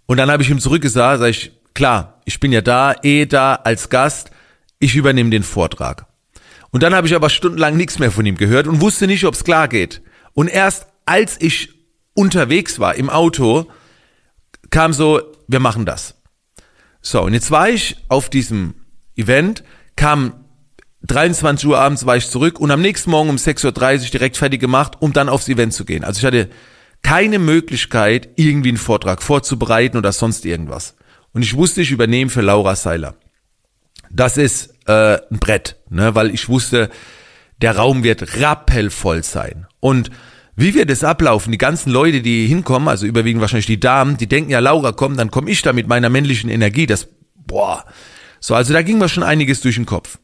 Und 0.05 0.17
dann 0.17 0.31
habe 0.31 0.43
ich 0.43 0.49
ihm 0.49 0.59
zurückgesagt, 0.59 1.19
sag 1.19 1.29
ich, 1.29 1.51
klar, 1.73 2.21
ich 2.25 2.39
bin 2.39 2.51
ja 2.51 2.61
da, 2.61 2.95
eh 3.03 3.25
da 3.25 3.55
als 3.55 3.89
Gast, 3.89 4.31
ich 4.79 4.95
übernehme 4.95 5.29
den 5.29 5.43
Vortrag. 5.43 6.07
Und 6.71 6.83
dann 6.83 6.93
habe 6.93 7.07
ich 7.07 7.15
aber 7.15 7.29
stundenlang 7.29 7.77
nichts 7.77 7.99
mehr 7.99 8.11
von 8.11 8.25
ihm 8.25 8.35
gehört 8.35 8.67
und 8.67 8.81
wusste 8.81 9.07
nicht, 9.07 9.25
ob 9.25 9.35
es 9.35 9.43
klar 9.43 9.67
geht. 9.67 10.01
Und 10.33 10.47
erst 10.47 10.87
als 11.05 11.37
ich 11.39 11.78
unterwegs 12.19 12.79
war 12.79 12.95
im 12.95 13.09
Auto, 13.09 13.71
kam 14.71 14.91
so, 14.91 15.21
wir 15.47 15.61
machen 15.61 15.85
das. 15.85 16.15
So, 17.01 17.21
und 17.21 17.33
jetzt 17.33 17.49
war 17.49 17.69
ich 17.69 17.95
auf 18.09 18.29
diesem 18.29 18.75
Event, 19.15 19.63
kam 19.95 20.33
23 21.03 21.69
Uhr 21.69 21.79
abends 21.79 22.05
war 22.05 22.17
ich 22.17 22.29
zurück 22.29 22.59
und 22.59 22.71
am 22.71 22.81
nächsten 22.81 23.09
Morgen 23.09 23.29
um 23.29 23.37
6.30 23.37 24.03
Uhr 24.03 24.09
direkt 24.09 24.35
fertig 24.35 24.59
gemacht, 24.59 24.97
um 24.99 25.13
dann 25.13 25.29
aufs 25.29 25.47
Event 25.47 25.73
zu 25.73 25.85
gehen. 25.85 26.03
Also 26.03 26.19
ich 26.19 26.25
hatte 26.25 26.49
keine 27.01 27.39
Möglichkeit, 27.39 28.27
irgendwie 28.35 28.67
einen 28.69 28.77
Vortrag 28.77 29.23
vorzubereiten 29.23 29.97
oder 29.97 30.11
sonst 30.11 30.45
irgendwas. 30.45 30.97
Und 31.31 31.43
ich 31.43 31.55
wusste, 31.55 31.81
ich 31.81 31.91
übernehme 31.91 32.29
für 32.29 32.41
Laura 32.41 32.75
Seiler. 32.75 33.15
Das 34.11 34.35
ist 34.35 34.73
äh, 34.87 35.19
ein 35.31 35.39
Brett, 35.39 35.77
ne? 35.89 36.15
weil 36.15 36.33
ich 36.33 36.49
wusste, 36.49 36.89
der 37.61 37.77
Raum 37.77 38.03
wird 38.03 38.41
rappelvoll 38.41 39.23
sein. 39.23 39.67
Und 39.79 40.11
wie 40.59 40.73
wir 40.73 40.85
das 40.85 41.03
ablaufen, 41.03 41.51
die 41.51 41.57
ganzen 41.57 41.91
Leute, 41.91 42.21
die 42.21 42.45
hinkommen, 42.47 42.87
also 42.89 43.05
überwiegend 43.05 43.41
wahrscheinlich 43.41 43.65
die 43.65 43.79
Damen, 43.79 44.17
die 44.17 44.27
denken 44.27 44.51
ja, 44.51 44.59
Laura 44.59 44.91
kommt, 44.91 45.19
dann 45.19 45.31
komme 45.31 45.49
ich 45.49 45.61
da 45.61 45.73
mit 45.73 45.87
meiner 45.87 46.09
männlichen 46.09 46.49
Energie, 46.49 46.85
das, 46.85 47.07
boah. 47.35 47.85
So, 48.39 48.55
also 48.55 48.73
da 48.73 48.81
ging 48.81 48.97
mir 48.97 49.09
schon 49.09 49.23
einiges 49.23 49.61
durch 49.61 49.75
den 49.75 49.85
Kopf. 49.85 50.19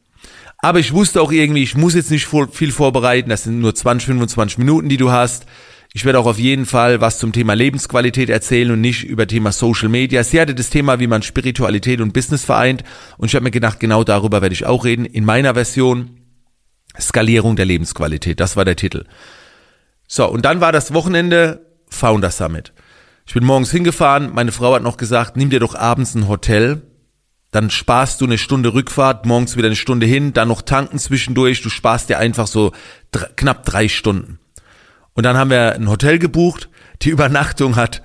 Aber 0.58 0.80
ich 0.80 0.94
wusste 0.94 1.22
auch 1.22 1.32
irgendwie, 1.32 1.64
ich 1.64 1.76
muss 1.76 1.96
jetzt 1.96 2.12
nicht 2.12 2.28
viel 2.52 2.72
vorbereiten, 2.72 3.30
das 3.30 3.44
sind 3.44 3.60
nur 3.60 3.76
20, 3.76 4.08
25 4.08 4.58
Minuten, 4.58 4.90
die 4.90 4.98
du 4.98 5.12
hast. 5.12 5.46
Ich 5.94 6.04
werde 6.04 6.20
auch 6.20 6.26
auf 6.26 6.40
jeden 6.40 6.66
Fall 6.66 7.00
was 7.00 7.20
zum 7.20 7.32
Thema 7.32 7.54
Lebensqualität 7.54 8.30
erzählen 8.30 8.72
und 8.72 8.82
nicht 8.82 9.06
über 9.06 9.28
Thema 9.28 9.54
Social 9.54 9.88
Media. 9.88 10.24
Sie 10.24 10.42
hatte 10.42 10.54
das 10.54 10.70
Thema, 10.70 11.00
wie 11.00 11.08
man 11.08 11.22
Spiritualität 11.22 12.02
und 12.02 12.12
Business 12.12 12.44
vereint. 12.44 12.84
Und 13.18 13.28
ich 13.28 13.36
habe 13.36 13.44
mir 13.44 13.52
gedacht, 13.52 13.80
genau 13.80 14.04
darüber 14.04 14.42
werde 14.42 14.54
ich 14.54 14.66
auch 14.66 14.84
reden, 14.84 15.06
in 15.06 15.24
meiner 15.24 15.54
Version. 15.54 16.20
Skalierung 17.00 17.56
der 17.56 17.66
Lebensqualität, 17.66 18.40
das 18.40 18.58
war 18.58 18.66
der 18.66 18.76
Titel. 18.76 19.06
So, 20.08 20.28
und 20.28 20.46
dann 20.46 20.62
war 20.62 20.72
das 20.72 20.94
Wochenende 20.94 21.66
Founder 21.90 22.32
Summit. 22.32 22.74
Ich 23.28 23.34
bin 23.34 23.44
morgens 23.44 23.72
hingefahren, 23.72 24.32
meine 24.34 24.52
Frau 24.52 24.76
hat 24.76 24.84
noch 24.84 24.98
gesagt, 24.98 25.36
nimm 25.36 25.50
dir 25.50 25.60
doch 25.60 25.74
abends 25.76 26.14
ein 26.14 26.28
Hotel, 26.28 26.84
dann 27.52 27.70
sparst 27.70 28.22
du 28.22 28.26
eine 28.26 28.38
Stunde 28.38 28.74
Rückfahrt, 28.74 29.26
morgens 29.26 29.56
wieder 29.56 29.68
eine 29.68 29.76
Stunde 29.76 30.06
hin, 30.06 30.34
dann 30.34 30.50
noch 30.50 30.62
tanken 30.62 31.00
zwischendurch, 31.00 31.62
du 31.62 31.70
sparst 31.70 32.10
dir 32.10 32.20
einfach 32.20 32.48
so 32.48 32.72
knapp 33.36 33.66
drei 33.66 33.88
Stunden. 33.88 34.40
Und 35.14 35.24
dann 35.24 35.38
haben 35.38 35.50
wir 35.50 35.74
ein 35.74 35.90
Hotel 35.90 36.20
gebucht, 36.20 36.70
die 37.02 37.10
Übernachtung 37.10 37.76
hat 37.78 38.04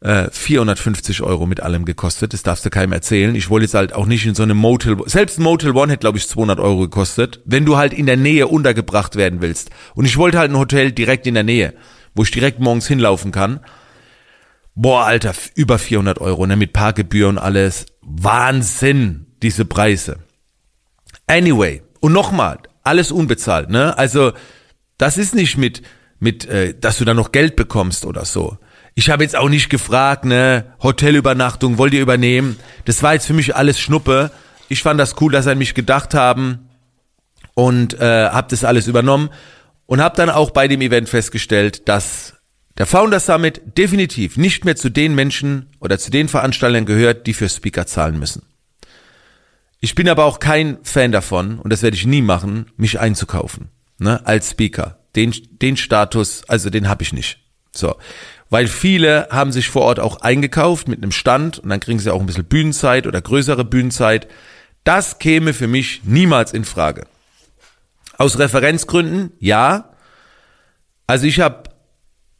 äh, 0.00 0.30
450 0.30 1.22
Euro 1.22 1.46
mit 1.46 1.60
allem 1.60 1.84
gekostet. 1.84 2.32
Das 2.32 2.42
darfst 2.42 2.64
du 2.64 2.70
keinem 2.70 2.92
erzählen. 2.92 3.34
Ich 3.34 3.50
wollte 3.50 3.64
jetzt 3.64 3.74
halt 3.74 3.92
auch 3.92 4.06
nicht 4.06 4.26
in 4.26 4.34
so 4.34 4.42
einem 4.42 4.56
Motel, 4.56 4.96
selbst 5.06 5.38
Motel 5.38 5.72
One 5.72 5.92
hätte 5.92 6.00
glaube 6.00 6.18
ich 6.18 6.28
200 6.28 6.58
Euro 6.58 6.80
gekostet, 6.80 7.40
wenn 7.44 7.64
du 7.64 7.76
halt 7.76 7.92
in 7.92 8.06
der 8.06 8.16
Nähe 8.16 8.48
untergebracht 8.48 9.16
werden 9.16 9.40
willst. 9.40 9.70
Und 9.94 10.06
ich 10.06 10.16
wollte 10.16 10.38
halt 10.38 10.50
ein 10.50 10.58
Hotel 10.58 10.92
direkt 10.92 11.26
in 11.26 11.34
der 11.34 11.44
Nähe, 11.44 11.74
wo 12.14 12.22
ich 12.22 12.30
direkt 12.30 12.60
morgens 12.60 12.86
hinlaufen 12.86 13.32
kann. 13.32 13.60
Boah, 14.74 15.04
Alter, 15.04 15.34
über 15.54 15.78
400 15.78 16.20
Euro, 16.20 16.46
ne, 16.46 16.56
mit 16.56 16.72
Parkgebühr 16.72 17.28
und 17.28 17.38
alles. 17.38 17.86
Wahnsinn, 18.00 19.26
diese 19.42 19.64
Preise. 19.64 20.18
Anyway, 21.26 21.82
und 22.00 22.12
nochmal, 22.12 22.58
alles 22.82 23.12
unbezahlt, 23.12 23.68
ne? 23.68 23.98
Also, 23.98 24.32
das 24.96 25.18
ist 25.18 25.34
nicht 25.34 25.58
mit, 25.58 25.82
mit, 26.18 26.46
äh, 26.46 26.74
dass 26.78 26.98
du 26.98 27.04
da 27.04 27.14
noch 27.14 27.32
Geld 27.32 27.56
bekommst 27.56 28.06
oder 28.06 28.24
so. 28.24 28.58
Ich 29.00 29.08
habe 29.08 29.22
jetzt 29.22 29.34
auch 29.34 29.48
nicht 29.48 29.70
gefragt, 29.70 30.26
ne, 30.26 30.74
Hotelübernachtung, 30.82 31.78
wollt 31.78 31.94
ihr 31.94 32.02
übernehmen? 32.02 32.58
Das 32.84 33.02
war 33.02 33.14
jetzt 33.14 33.24
für 33.24 33.32
mich 33.32 33.56
alles 33.56 33.80
Schnuppe. 33.80 34.30
Ich 34.68 34.82
fand 34.82 35.00
das 35.00 35.18
cool, 35.22 35.32
dass 35.32 35.46
sie 35.46 35.52
an 35.52 35.56
mich 35.56 35.72
gedacht 35.72 36.12
haben 36.12 36.68
und 37.54 37.98
äh, 37.98 38.28
habe 38.28 38.48
das 38.50 38.62
alles 38.62 38.88
übernommen 38.88 39.30
und 39.86 40.02
habe 40.02 40.16
dann 40.16 40.28
auch 40.28 40.50
bei 40.50 40.68
dem 40.68 40.82
Event 40.82 41.08
festgestellt, 41.08 41.88
dass 41.88 42.34
der 42.76 42.84
Founder 42.84 43.20
Summit 43.20 43.62
definitiv 43.78 44.36
nicht 44.36 44.66
mehr 44.66 44.76
zu 44.76 44.90
den 44.90 45.14
Menschen 45.14 45.70
oder 45.80 45.98
zu 45.98 46.10
den 46.10 46.28
Veranstaltern 46.28 46.84
gehört, 46.84 47.26
die 47.26 47.32
für 47.32 47.48
Speaker 47.48 47.86
zahlen 47.86 48.18
müssen. 48.18 48.42
Ich 49.80 49.94
bin 49.94 50.10
aber 50.10 50.26
auch 50.26 50.40
kein 50.40 50.76
Fan 50.82 51.10
davon, 51.10 51.58
und 51.58 51.72
das 51.72 51.80
werde 51.80 51.96
ich 51.96 52.04
nie 52.04 52.20
machen, 52.20 52.66
mich 52.76 53.00
einzukaufen, 53.00 53.70
ne, 53.96 54.26
als 54.26 54.50
Speaker. 54.50 54.98
Den, 55.16 55.34
den 55.52 55.78
Status, 55.78 56.42
also 56.48 56.68
den 56.68 56.86
habe 56.86 57.02
ich 57.02 57.14
nicht. 57.14 57.38
So 57.72 57.94
weil 58.50 58.66
viele 58.66 59.28
haben 59.30 59.52
sich 59.52 59.68
vor 59.68 59.82
Ort 59.82 60.00
auch 60.00 60.20
eingekauft 60.20 60.88
mit 60.88 61.02
einem 61.02 61.12
Stand 61.12 61.60
und 61.60 61.70
dann 61.70 61.80
kriegen 61.80 62.00
sie 62.00 62.12
auch 62.12 62.20
ein 62.20 62.26
bisschen 62.26 62.44
Bühnenzeit 62.44 63.06
oder 63.06 63.22
größere 63.22 63.64
Bühnenzeit. 63.64 64.28
Das 64.84 65.18
käme 65.18 65.52
für 65.54 65.68
mich 65.68 66.02
niemals 66.04 66.52
in 66.52 66.64
Frage. 66.64 67.06
Aus 68.18 68.38
Referenzgründen, 68.38 69.32
ja. 69.38 69.90
Also 71.06 71.26
ich 71.26 71.40
habe 71.40 71.70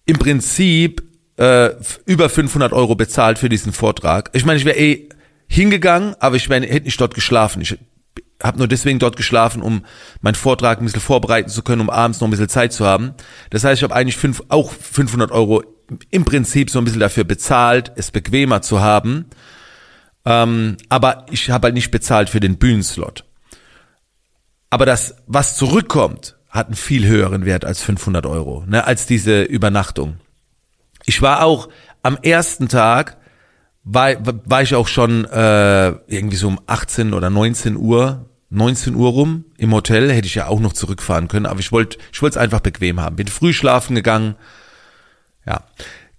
im 0.04 0.18
Prinzip 0.18 1.02
äh, 1.36 1.70
über 2.04 2.28
500 2.28 2.72
Euro 2.72 2.96
bezahlt 2.96 3.38
für 3.38 3.48
diesen 3.48 3.72
Vortrag. 3.72 4.30
Ich 4.32 4.44
meine, 4.44 4.58
ich 4.58 4.64
wäre 4.64 4.78
eh 4.78 5.08
hingegangen, 5.46 6.14
aber 6.20 6.36
ich 6.36 6.48
wär, 6.48 6.60
hätte 6.60 6.84
nicht 6.84 7.00
dort 7.00 7.14
geschlafen. 7.14 7.62
Ich 7.62 7.78
habe 8.42 8.58
nur 8.58 8.68
deswegen 8.68 8.98
dort 8.98 9.16
geschlafen, 9.16 9.62
um 9.62 9.84
meinen 10.20 10.34
Vortrag 10.34 10.78
ein 10.78 10.84
bisschen 10.84 11.00
vorbereiten 11.00 11.50
zu 11.50 11.62
können, 11.62 11.82
um 11.82 11.90
abends 11.90 12.20
noch 12.20 12.28
ein 12.28 12.30
bisschen 12.30 12.48
Zeit 12.48 12.72
zu 12.72 12.86
haben. 12.86 13.14
Das 13.50 13.64
heißt, 13.64 13.78
ich 13.78 13.82
habe 13.82 13.94
eigentlich 13.94 14.16
fünf, 14.16 14.42
auch 14.48 14.72
500 14.72 15.30
Euro 15.30 15.62
im 16.10 16.24
Prinzip 16.24 16.70
so 16.70 16.78
ein 16.78 16.84
bisschen 16.84 17.00
dafür 17.00 17.24
bezahlt, 17.24 17.92
es 17.96 18.10
bequemer 18.10 18.62
zu 18.62 18.80
haben. 18.80 19.26
Ähm, 20.24 20.76
aber 20.88 21.26
ich 21.30 21.50
habe 21.50 21.66
halt 21.66 21.74
nicht 21.74 21.90
bezahlt 21.90 22.30
für 22.30 22.40
den 22.40 22.58
Bühnenslot. 22.58 23.24
Aber 24.70 24.86
das, 24.86 25.16
was 25.26 25.56
zurückkommt, 25.56 26.36
hat 26.48 26.66
einen 26.66 26.76
viel 26.76 27.06
höheren 27.06 27.44
Wert 27.44 27.64
als 27.64 27.82
500 27.82 28.26
Euro, 28.26 28.64
ne, 28.66 28.84
als 28.86 29.06
diese 29.06 29.42
Übernachtung. 29.42 30.18
Ich 31.06 31.22
war 31.22 31.42
auch 31.44 31.68
am 32.02 32.16
ersten 32.22 32.68
Tag, 32.68 33.16
war, 33.84 34.14
war 34.44 34.62
ich 34.62 34.74
auch 34.74 34.88
schon 34.88 35.24
äh, 35.24 35.88
irgendwie 36.06 36.36
so 36.36 36.48
um 36.48 36.60
18 36.66 37.14
oder 37.14 37.30
19 37.30 37.76
Uhr, 37.76 38.26
19 38.50 38.94
Uhr 38.94 39.10
rum 39.10 39.44
im 39.58 39.72
Hotel, 39.72 40.12
hätte 40.12 40.26
ich 40.26 40.34
ja 40.34 40.48
auch 40.48 40.60
noch 40.60 40.72
zurückfahren 40.72 41.28
können, 41.28 41.46
aber 41.46 41.60
ich 41.60 41.72
wollte 41.72 41.98
ich 42.12 42.20
wollte 42.20 42.38
es 42.38 42.42
einfach 42.42 42.60
bequem 42.60 43.00
haben. 43.00 43.16
Bin 43.16 43.28
früh 43.28 43.52
schlafen 43.52 43.94
gegangen, 43.94 44.36
ja. 45.46 45.64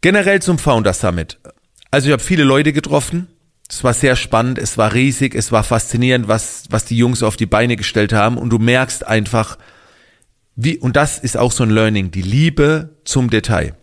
Generell 0.02 0.42
zum 0.42 0.58
Founder 0.58 0.94
Summit. 0.94 1.40
Also 1.92 2.08
ich 2.08 2.14
habe 2.14 2.24
viele 2.24 2.44
Leute 2.44 2.74
getroffen. 2.74 3.28
Es 3.70 3.84
war 3.84 3.94
sehr 3.94 4.16
spannend, 4.16 4.58
es 4.58 4.78
war 4.78 4.94
riesig, 4.94 5.36
es 5.36 5.52
war 5.52 5.64
faszinierend, 5.64 6.28
was, 6.28 6.64
was 6.70 6.86
die 6.86 6.98
Jungs 6.98 7.24
auf 7.24 7.38
die 7.38 7.46
Beine 7.46 7.78
gestellt 7.78 8.12
haben. 8.12 8.38
Und 8.38 8.50
du 8.50 8.58
merkst 8.58 9.06
einfach, 9.06 9.58
wie, 10.56 10.78
und 10.78 10.96
das 10.96 11.20
ist 11.20 11.38
auch 11.38 11.52
so 11.52 11.64
ein 11.64 11.70
Learning, 11.70 12.12
die 12.12 12.22
Liebe 12.22 12.98
zum 13.06 13.30
Detail. 13.30 13.76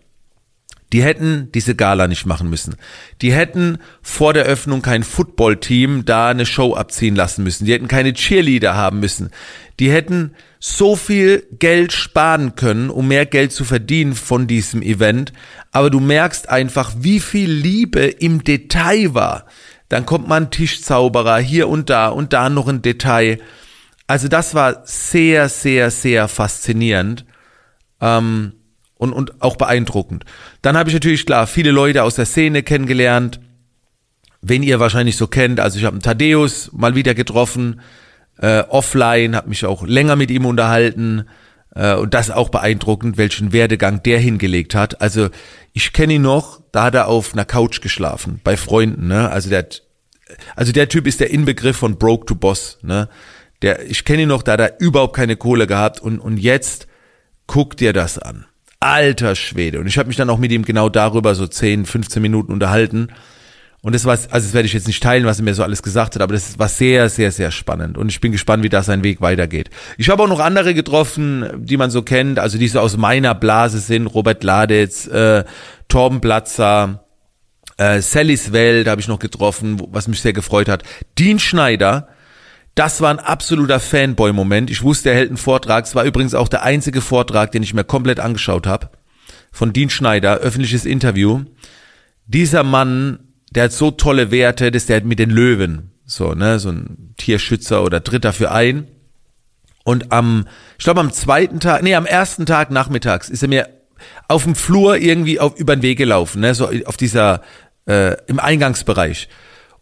Die 0.92 1.02
hätten 1.02 1.50
diese 1.52 1.74
Gala 1.74 2.08
nicht 2.08 2.24
machen 2.24 2.48
müssen. 2.48 2.76
Die 3.20 3.32
hätten 3.32 3.78
vor 4.00 4.32
der 4.32 4.44
Öffnung 4.44 4.80
kein 4.80 5.02
Footballteam 5.02 6.04
da 6.04 6.28
eine 6.28 6.46
Show 6.46 6.74
abziehen 6.74 7.14
lassen 7.14 7.44
müssen. 7.44 7.66
Die 7.66 7.72
hätten 7.72 7.88
keine 7.88 8.14
Cheerleader 8.14 8.74
haben 8.74 9.00
müssen. 9.00 9.30
Die 9.80 9.90
hätten 9.90 10.34
so 10.58 10.96
viel 10.96 11.46
Geld 11.58 11.92
sparen 11.92 12.54
können, 12.56 12.90
um 12.90 13.08
mehr 13.08 13.26
Geld 13.26 13.52
zu 13.52 13.64
verdienen 13.64 14.14
von 14.14 14.46
diesem 14.46 14.82
Event. 14.82 15.32
Aber 15.72 15.90
du 15.90 16.00
merkst 16.00 16.48
einfach, 16.48 16.92
wie 16.98 17.20
viel 17.20 17.50
Liebe 17.50 18.00
im 18.06 18.42
Detail 18.42 19.14
war. 19.14 19.46
Dann 19.88 20.06
kommt 20.06 20.26
man 20.26 20.50
Tischzauberer 20.50 21.38
hier 21.38 21.68
und 21.68 21.90
da 21.90 22.08
und 22.08 22.32
da 22.32 22.48
noch 22.48 22.66
ein 22.66 22.82
Detail. 22.82 23.38
Also 24.06 24.28
das 24.28 24.54
war 24.54 24.82
sehr, 24.84 25.50
sehr, 25.50 25.90
sehr 25.90 26.28
faszinierend. 26.28 27.26
Ähm, 28.00 28.52
und, 28.98 29.12
und 29.12 29.40
auch 29.40 29.56
beeindruckend. 29.56 30.24
Dann 30.60 30.76
habe 30.76 30.90
ich 30.90 30.94
natürlich 30.94 31.24
klar 31.24 31.46
viele 31.46 31.70
Leute 31.70 32.02
aus 32.02 32.16
der 32.16 32.26
Szene 32.26 32.62
kennengelernt, 32.62 33.40
wen 34.42 34.62
ihr 34.62 34.80
wahrscheinlich 34.80 35.16
so 35.16 35.26
kennt. 35.26 35.60
Also 35.60 35.78
ich 35.78 35.84
habe 35.84 35.94
einen 35.94 36.02
Thaddeus 36.02 36.70
mal 36.72 36.94
wieder 36.94 37.14
getroffen, 37.14 37.80
äh, 38.38 38.60
offline, 38.68 39.34
habe 39.34 39.48
mich 39.48 39.64
auch 39.64 39.86
länger 39.86 40.16
mit 40.16 40.30
ihm 40.30 40.44
unterhalten 40.44 41.24
äh, 41.74 41.94
und 41.94 42.14
das 42.14 42.30
auch 42.30 42.48
beeindruckend, 42.50 43.16
welchen 43.16 43.52
Werdegang 43.52 44.02
der 44.02 44.18
hingelegt 44.18 44.74
hat. 44.74 45.00
Also 45.00 45.28
ich 45.72 45.92
kenne 45.92 46.14
ihn 46.14 46.22
noch, 46.22 46.60
da 46.72 46.84
hat 46.84 46.94
er 46.94 47.08
auf 47.08 47.32
einer 47.32 47.44
Couch 47.44 47.80
geschlafen 47.80 48.40
bei 48.42 48.56
Freunden. 48.56 49.06
Ne? 49.06 49.30
Also 49.30 49.48
der, 49.48 49.66
also 50.56 50.72
der 50.72 50.88
Typ 50.88 51.06
ist 51.06 51.20
der 51.20 51.30
Inbegriff 51.30 51.76
von 51.76 51.98
Broke 51.98 52.26
to 52.26 52.34
Boss. 52.34 52.78
Ne? 52.82 53.08
Der, 53.62 53.88
ich 53.88 54.04
kenne 54.04 54.22
ihn 54.22 54.28
noch, 54.28 54.42
da 54.42 54.52
hat 54.52 54.60
er 54.60 54.80
überhaupt 54.80 55.16
keine 55.16 55.36
Kohle 55.36 55.66
gehabt 55.66 56.00
und 56.00 56.18
und 56.18 56.36
jetzt 56.36 56.86
guck 57.46 57.76
dir 57.76 57.92
das 57.92 58.18
an. 58.18 58.47
Alter 58.80 59.34
Schwede. 59.34 59.80
Und 59.80 59.86
ich 59.86 59.98
habe 59.98 60.08
mich 60.08 60.16
dann 60.16 60.30
auch 60.30 60.38
mit 60.38 60.52
ihm 60.52 60.64
genau 60.64 60.88
darüber 60.88 61.34
so 61.34 61.46
10, 61.46 61.86
15 61.86 62.22
Minuten 62.22 62.52
unterhalten. 62.52 63.08
Und 63.80 63.94
das 63.94 64.04
war, 64.04 64.12
also 64.12 64.28
das 64.30 64.52
werde 64.54 64.66
ich 64.66 64.72
jetzt 64.72 64.88
nicht 64.88 65.02
teilen, 65.02 65.24
was 65.24 65.38
er 65.38 65.44
mir 65.44 65.54
so 65.54 65.62
alles 65.62 65.82
gesagt 65.82 66.16
hat, 66.16 66.22
aber 66.22 66.34
das 66.34 66.58
war 66.58 66.68
sehr, 66.68 67.08
sehr, 67.08 67.30
sehr 67.30 67.52
spannend. 67.52 67.96
Und 67.96 68.08
ich 68.08 68.20
bin 68.20 68.32
gespannt, 68.32 68.64
wie 68.64 68.68
da 68.68 68.82
sein 68.82 69.04
Weg 69.04 69.20
weitergeht. 69.20 69.70
Ich 69.98 70.10
habe 70.10 70.22
auch 70.22 70.28
noch 70.28 70.40
andere 70.40 70.74
getroffen, 70.74 71.48
die 71.58 71.76
man 71.76 71.90
so 71.90 72.02
kennt, 72.02 72.40
also 72.40 72.58
die 72.58 72.66
so 72.66 72.80
aus 72.80 72.96
meiner 72.96 73.34
Blase 73.36 73.78
sind. 73.78 74.08
Robert 74.08 74.42
Laditz, 74.42 75.06
äh, 75.06 75.44
Torben 75.86 76.20
Platzer, 76.20 77.04
äh, 77.76 78.00
Sallys 78.00 78.52
Welt 78.52 78.88
habe 78.88 79.00
ich 79.00 79.08
noch 79.08 79.20
getroffen, 79.20 79.80
was 79.90 80.08
mich 80.08 80.20
sehr 80.20 80.32
gefreut 80.32 80.68
hat. 80.68 80.82
Dean 81.16 81.38
Schneider, 81.38 82.08
das 82.78 83.00
war 83.00 83.10
ein 83.10 83.18
absoluter 83.18 83.80
Fanboy-Moment. 83.80 84.70
Ich 84.70 84.84
wusste, 84.84 85.10
er 85.10 85.16
hält 85.16 85.30
einen 85.30 85.36
Vortrag. 85.36 85.84
Es 85.84 85.96
war 85.96 86.04
übrigens 86.04 86.34
auch 86.34 86.46
der 86.46 86.62
einzige 86.62 87.00
Vortrag, 87.00 87.50
den 87.50 87.64
ich 87.64 87.74
mir 87.74 87.82
komplett 87.82 88.20
angeschaut 88.20 88.68
habe. 88.68 88.90
Von 89.50 89.72
Dean 89.72 89.90
Schneider, 89.90 90.36
öffentliches 90.36 90.84
Interview. 90.84 91.42
Dieser 92.26 92.62
Mann, 92.62 93.18
der 93.50 93.64
hat 93.64 93.72
so 93.72 93.90
tolle 93.90 94.30
Werte, 94.30 94.70
dass 94.70 94.86
der 94.86 95.02
mit 95.02 95.18
den 95.18 95.30
Löwen, 95.30 95.90
so, 96.04 96.34
ne, 96.34 96.60
so 96.60 96.70
ein 96.70 97.14
Tierschützer 97.16 97.82
oder 97.82 97.98
Dritter 97.98 98.32
für 98.32 98.52
ein. 98.52 98.86
Und 99.82 100.12
am, 100.12 100.46
ich 100.78 100.84
glaube 100.84 101.00
am 101.00 101.12
zweiten 101.12 101.58
Tag, 101.58 101.82
nee, 101.82 101.96
am 101.96 102.06
ersten 102.06 102.46
Tag 102.46 102.70
nachmittags 102.70 103.28
ist 103.28 103.42
er 103.42 103.48
mir 103.48 103.68
auf 104.28 104.44
dem 104.44 104.54
Flur 104.54 104.98
irgendwie 104.98 105.40
auf, 105.40 105.58
über 105.58 105.74
den 105.74 105.82
Weg 105.82 105.98
gelaufen, 105.98 106.42
ne, 106.42 106.54
so 106.54 106.70
auf 106.84 106.96
dieser, 106.96 107.42
äh, 107.88 108.16
im 108.28 108.38
Eingangsbereich. 108.38 109.28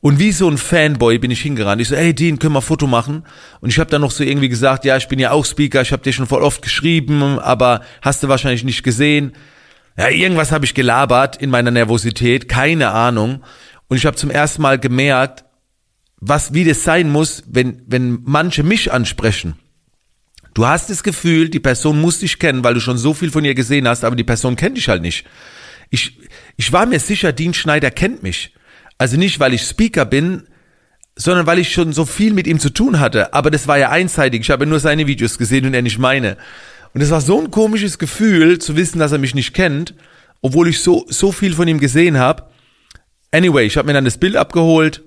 Und 0.01 0.19
wie 0.19 0.33
so 0.33 0.49
ein 0.49 0.59
Fanboy 0.59 1.19
bin 1.19 1.31
ich 1.31 1.41
hingerannt. 1.41 1.81
Ich 1.81 1.89
so, 1.89 1.97
hey 1.97 2.15
Dean, 2.15 2.39
können 2.39 2.53
wir 2.53 2.61
ein 2.61 2.63
Foto 2.63 2.87
machen? 2.87 3.25
Und 3.61 3.71
ich 3.71 3.79
habe 3.79 3.91
dann 3.91 4.03
noch 4.03 4.11
so 4.11 4.23
irgendwie 4.23 4.49
gesagt, 4.49 4.85
ja, 4.85 4.97
ich 4.97 5.09
bin 5.09 5.19
ja 5.19 5.31
auch 5.31 5.45
Speaker, 5.45 5.83
ich 5.83 5.93
habe 5.93 6.03
dir 6.03 6.13
schon 6.13 6.27
voll 6.27 6.43
oft 6.43 6.63
geschrieben, 6.63 7.39
aber 7.39 7.83
hast 8.03 8.23
du 8.23 8.29
wahrscheinlich 8.29 8.65
nicht 8.65 8.83
gesehen. 8.83 9.33
Ja, 9.99 10.11
irgendwas 10.11 10.53
habe 10.53 10.65
ich 10.65 10.75
gelabert 10.75 11.37
in 11.37 11.51
meiner 11.51 11.71
Nervosität, 11.71 12.49
keine 12.49 12.91
Ahnung. 12.91 13.43
Und 13.89 13.97
ich 13.97 14.07
habe 14.07 14.17
zum 14.17 14.31
ersten 14.31 14.63
Mal 14.63 14.79
gemerkt, 14.79 15.45
was 16.19 16.53
wie 16.55 16.65
das 16.65 16.83
sein 16.83 17.11
muss, 17.11 17.45
wenn 17.47 17.83
wenn 17.87 18.21
manche 18.25 18.63
mich 18.63 18.93
ansprechen. 18.93 19.55
Du 20.55 20.67
hast 20.67 20.89
das 20.89 21.03
Gefühl, 21.03 21.51
die 21.51 21.61
Person 21.61 22.01
muss 22.01 22.21
dich 22.21 22.39
kennen, 22.39 22.65
weil 22.65 22.75
du 22.75 22.81
schon 22.81 22.97
so 22.97 23.13
viel 23.13 23.31
von 23.31 23.45
ihr 23.45 23.55
gesehen 23.55 23.87
hast, 23.87 24.05
aber 24.05 24.17
die 24.17 24.25
Person 24.25 24.57
kennt 24.57 24.77
dich 24.77 24.89
halt 24.89 25.03
nicht. 25.03 25.27
Ich 25.91 26.19
ich 26.57 26.73
war 26.73 26.87
mir 26.87 27.01
sicher, 27.01 27.33
Dean 27.33 27.55
Schneider 27.55 27.91
kennt 27.91 28.23
mich. 28.23 28.53
Also 28.99 29.17
nicht, 29.17 29.41
weil 29.41 29.55
ich 29.55 29.63
Speaker 29.63 30.05
bin, 30.05 30.45
sondern 31.17 31.47
weil 31.47 31.59
ich 31.59 31.73
schon 31.73 31.93
so 31.93 32.05
viel 32.05 32.33
mit 32.33 32.47
ihm 32.47 32.61
zu 32.61 32.71
tun 32.71 33.01
hatte. 33.01 33.33
Aber 33.33 33.51
das 33.51 33.67
war 33.67 33.79
ja 33.79 33.91
einseitig. 33.91 34.43
Ich 34.43 34.51
habe 34.51 34.67
nur 34.67 34.81
seine 34.81 35.07
Videos 35.07 35.39
gesehen 35.39 35.67
und 35.67 35.75
er 35.75 35.83
nicht 35.83 35.99
meine. 35.99 36.37
Und 36.93 37.01
es 37.01 37.11
war 37.11 37.21
so 37.21 37.41
ein 37.41 37.51
komisches 37.51 37.99
Gefühl, 37.99 38.59
zu 38.59 38.77
wissen, 38.77 38.99
dass 38.99 39.13
er 39.13 39.19
mich 39.19 39.35
nicht 39.35 39.55
kennt, 39.55 39.95
obwohl 40.43 40.69
ich 40.69 40.81
so, 40.81 41.05
so 41.09 41.33
viel 41.33 41.55
von 41.55 41.69
ihm 41.69 41.81
gesehen 41.81 42.19
habe. 42.19 42.45
Anyway, 43.33 43.67
ich 43.67 43.77
habe 43.77 43.87
mir 43.87 43.95
dann 43.95 44.05
das 44.05 44.19
Bild 44.19 44.37
abgeholt. 44.37 45.03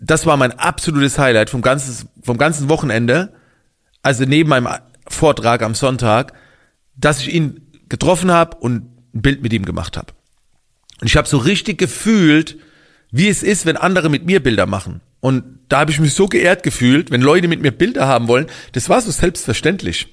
Das 0.00 0.26
war 0.26 0.36
mein 0.36 0.52
absolutes 0.58 1.18
Highlight 1.18 1.50
vom 1.50 1.62
ganzen, 1.62 2.08
vom 2.22 2.36
ganzen 2.36 2.68
Wochenende. 2.68 3.34
Also 4.02 4.24
neben 4.24 4.50
meinem 4.50 4.68
Vortrag 5.06 5.62
am 5.62 5.74
Sonntag, 5.74 6.32
dass 6.96 7.20
ich 7.20 7.32
ihn 7.32 7.60
getroffen 7.88 8.30
habe 8.30 8.56
und 8.58 8.88
ein 9.14 9.22
Bild 9.22 9.42
mit 9.42 9.52
ihm 9.52 9.64
gemacht 9.64 9.96
habe. 9.96 10.12
Und 11.00 11.06
ich 11.06 11.16
habe 11.16 11.28
so 11.28 11.38
richtig 11.38 11.78
gefühlt, 11.78 12.58
wie 13.12 13.28
es 13.28 13.42
ist, 13.42 13.66
wenn 13.66 13.76
andere 13.76 14.08
mit 14.08 14.26
mir 14.26 14.42
Bilder 14.42 14.66
machen. 14.66 15.00
Und 15.20 15.44
da 15.68 15.80
habe 15.80 15.92
ich 15.92 16.00
mich 16.00 16.14
so 16.14 16.26
geehrt 16.26 16.64
gefühlt, 16.64 17.12
wenn 17.12 17.20
Leute 17.20 17.46
mit 17.46 17.62
mir 17.62 17.70
Bilder 17.70 18.08
haben 18.08 18.26
wollen. 18.26 18.46
Das 18.72 18.88
war 18.88 19.00
so 19.00 19.10
selbstverständlich. 19.12 20.08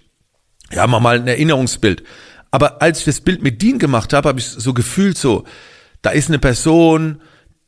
Ja, 0.72 0.86
mach 0.86 1.00
mal 1.00 1.20
ein 1.20 1.27
Erinnerungsbild. 1.27 2.03
Aber 2.51 2.82
als 2.82 3.00
ich 3.00 3.06
das 3.06 3.22
Bild 3.22 3.41
mit 3.41 3.62
Dean 3.62 3.79
gemacht 3.79 4.13
habe, 4.13 4.29
habe 4.29 4.39
ich 4.39 4.46
so 4.46 4.74
gefühlt 4.74 5.18
so, 5.18 5.46
da 6.01 6.12
ist 6.12 6.29
eine 6.29 6.39
Person, 6.39 7.22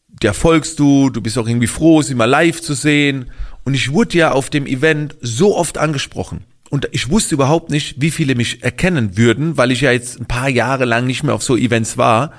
der 0.07 0.33
folgst 0.33 0.79
du, 0.79 1.09
du 1.09 1.21
bist 1.21 1.37
auch 1.37 1.47
irgendwie 1.47 1.67
froh, 1.67 2.01
sie 2.01 2.13
mal 2.13 2.25
live 2.25 2.61
zu 2.61 2.73
sehen. 2.73 3.31
Und 3.63 3.73
ich 3.73 3.91
wurde 3.91 4.17
ja 4.17 4.31
auf 4.31 4.49
dem 4.49 4.67
Event 4.67 5.15
so 5.21 5.55
oft 5.55 5.77
angesprochen. 5.77 6.45
Und 6.69 6.87
ich 6.91 7.09
wusste 7.09 7.35
überhaupt 7.35 7.69
nicht, 7.69 8.01
wie 8.01 8.11
viele 8.11 8.35
mich 8.35 8.63
erkennen 8.63 9.17
würden, 9.17 9.57
weil 9.57 9.71
ich 9.71 9.81
ja 9.81 9.91
jetzt 9.91 10.19
ein 10.19 10.25
paar 10.25 10.49
Jahre 10.49 10.85
lang 10.85 11.05
nicht 11.05 11.23
mehr 11.23 11.35
auf 11.35 11.43
so 11.43 11.57
Events 11.57 11.97
war. 11.97 12.33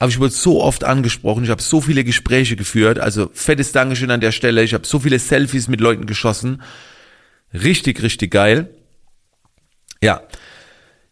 Aber 0.00 0.08
ich 0.08 0.18
wurde 0.18 0.32
so 0.32 0.62
oft 0.62 0.82
angesprochen, 0.82 1.44
ich 1.44 1.50
habe 1.50 1.60
so 1.60 1.82
viele 1.82 2.04
Gespräche 2.04 2.56
geführt, 2.56 2.98
also 2.98 3.30
fettes 3.34 3.70
Dankeschön 3.70 4.10
an 4.10 4.22
der 4.22 4.32
Stelle. 4.32 4.62
Ich 4.62 4.72
habe 4.72 4.86
so 4.86 4.98
viele 4.98 5.18
Selfies 5.18 5.68
mit 5.68 5.82
Leuten 5.82 6.06
geschossen. 6.06 6.62
Richtig, 7.52 8.02
richtig 8.02 8.30
geil. 8.30 8.70
Ja, 10.02 10.22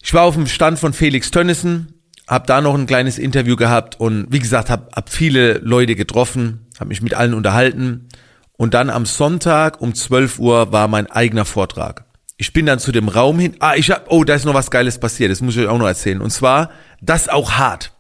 ich 0.01 0.15
war 0.15 0.23
auf 0.23 0.37
dem 0.37 0.47
Stand 0.47 0.79
von 0.79 0.95
Felix 0.95 1.31
Tönnissen, 1.31 2.01
habe 2.27 2.47
da 2.47 2.63
noch 2.63 2.75
ein 2.75 2.87
kleines 2.87 3.19
Interview 3.19 3.57
gehabt 3.57 4.01
und 4.01 4.29
wie 4.31 4.39
gesagt, 4.39 4.71
habe 4.71 4.89
hab 4.97 5.11
viele 5.11 5.59
Leute 5.59 5.95
getroffen, 5.95 6.67
habe 6.81 6.89
mich 6.89 7.03
mit 7.03 7.13
allen 7.13 7.35
unterhalten 7.35 8.09
und 8.57 8.73
dann 8.73 8.89
am 8.89 9.05
Sonntag 9.05 9.83
um 9.83 9.95
12 9.95 10.39
Uhr 10.39 10.73
war 10.73 10.89
mein 10.89 11.11
eigener 11.11 11.45
Vortrag. 11.45 12.07
Ich 12.39 12.55
bin 12.55 12.65
dann 12.65 12.79
zu 12.79 12.91
dem 12.91 13.09
Raum 13.09 13.39
hin. 13.39 13.57
Ah, 13.59 13.75
ich 13.77 13.91
hab, 13.91 14.11
oh, 14.11 14.25
da 14.25 14.35
ist 14.35 14.47
noch 14.47 14.55
was 14.55 14.71
Geiles 14.71 14.99
passiert. 14.99 15.31
Das 15.31 15.43
muss 15.43 15.57
ich 15.57 15.65
euch 15.65 15.69
auch 15.69 15.77
noch 15.77 15.89
erzählen. 15.89 16.23
Und 16.23 16.31
zwar, 16.31 16.71
das 17.03 17.29
auch 17.29 17.53
hart. 17.53 17.93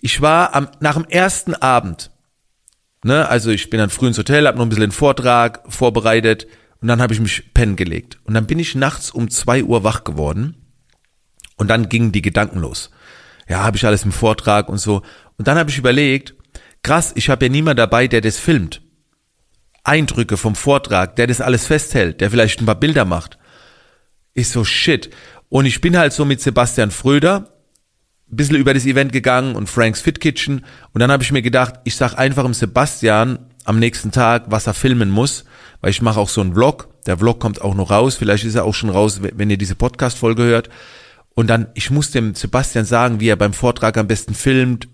Ich 0.00 0.20
war 0.20 0.54
am, 0.54 0.68
nach 0.80 0.94
dem 0.94 1.04
ersten 1.06 1.54
Abend, 1.54 2.10
ne, 3.02 3.28
also 3.28 3.50
ich 3.50 3.68
bin 3.70 3.78
dann 3.78 3.90
früh 3.90 4.06
ins 4.06 4.18
Hotel, 4.18 4.46
habe 4.46 4.56
noch 4.56 4.64
ein 4.64 4.68
bisschen 4.68 4.82
den 4.82 4.92
Vortrag 4.92 5.62
vorbereitet 5.68 6.46
und 6.80 6.88
dann 6.88 7.02
habe 7.02 7.12
ich 7.12 7.20
mich 7.20 7.52
pennen 7.52 7.76
gelegt. 7.76 8.18
Und 8.24 8.34
dann 8.34 8.46
bin 8.46 8.58
ich 8.58 8.74
nachts 8.74 9.10
um 9.10 9.30
zwei 9.30 9.64
Uhr 9.64 9.82
wach 9.82 10.04
geworden 10.04 10.56
und 11.56 11.68
dann 11.68 11.88
gingen 11.88 12.12
die 12.12 12.22
Gedanken 12.22 12.60
los. 12.60 12.90
Ja, 13.48 13.64
habe 13.64 13.76
ich 13.76 13.84
alles 13.86 14.04
im 14.04 14.12
Vortrag 14.12 14.68
und 14.68 14.78
so. 14.78 15.02
Und 15.36 15.48
dann 15.48 15.58
habe 15.58 15.70
ich 15.70 15.78
überlegt, 15.78 16.34
krass, 16.82 17.12
ich 17.16 17.30
habe 17.30 17.46
ja 17.46 17.50
niemand 17.50 17.78
dabei, 17.78 18.06
der 18.06 18.20
das 18.20 18.38
filmt. 18.38 18.82
Eindrücke 19.84 20.36
vom 20.36 20.54
Vortrag, 20.54 21.16
der 21.16 21.26
das 21.26 21.40
alles 21.40 21.66
festhält, 21.66 22.20
der 22.20 22.30
vielleicht 22.30 22.60
ein 22.60 22.66
paar 22.66 22.78
Bilder 22.78 23.04
macht. 23.04 23.38
Ist 24.34 24.52
so 24.52 24.64
shit. 24.64 25.10
Und 25.48 25.64
ich 25.64 25.80
bin 25.80 25.96
halt 25.96 26.12
so 26.12 26.24
mit 26.24 26.40
Sebastian 26.40 26.90
Fröder 26.90 27.57
bisschen 28.30 28.56
über 28.56 28.74
das 28.74 28.86
Event 28.86 29.12
gegangen 29.12 29.54
und 29.54 29.68
Franks 29.68 30.00
Fit 30.00 30.20
Kitchen. 30.20 30.64
Und 30.92 31.00
dann 31.00 31.10
habe 31.10 31.22
ich 31.22 31.32
mir 31.32 31.42
gedacht, 31.42 31.74
ich 31.84 31.96
sag 31.96 32.14
einfach 32.14 32.44
im 32.44 32.54
Sebastian 32.54 33.38
am 33.64 33.78
nächsten 33.78 34.12
Tag, 34.12 34.44
was 34.48 34.66
er 34.66 34.74
filmen 34.74 35.10
muss, 35.10 35.44
weil 35.80 35.90
ich 35.90 36.02
mache 36.02 36.20
auch 36.20 36.28
so 36.28 36.40
einen 36.40 36.54
Vlog. 36.54 36.88
Der 37.06 37.18
Vlog 37.18 37.40
kommt 37.40 37.60
auch 37.60 37.74
noch 37.74 37.90
raus. 37.90 38.16
Vielleicht 38.16 38.44
ist 38.44 38.54
er 38.54 38.64
auch 38.64 38.74
schon 38.74 38.90
raus, 38.90 39.20
wenn 39.22 39.50
ihr 39.50 39.58
diese 39.58 39.74
Podcast-Folge 39.74 40.42
hört. 40.42 40.68
Und 41.34 41.46
dann, 41.46 41.68
ich 41.74 41.90
muss 41.90 42.10
dem 42.10 42.34
Sebastian 42.34 42.84
sagen, 42.84 43.20
wie 43.20 43.28
er 43.28 43.36
beim 43.36 43.52
Vortrag 43.52 43.96
am 43.96 44.08
besten 44.08 44.34
filmt. 44.34 44.88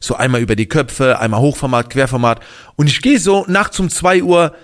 So 0.00 0.16
einmal 0.16 0.40
über 0.40 0.56
die 0.56 0.66
Köpfe, 0.66 1.20
einmal 1.20 1.40
Hochformat, 1.40 1.88
Querformat. 1.88 2.40
Und 2.76 2.88
ich 2.88 3.00
gehe 3.00 3.20
so 3.20 3.44
nachts 3.46 3.78
um 3.78 3.88
zwei 3.90 4.22
Uhr, 4.22 4.54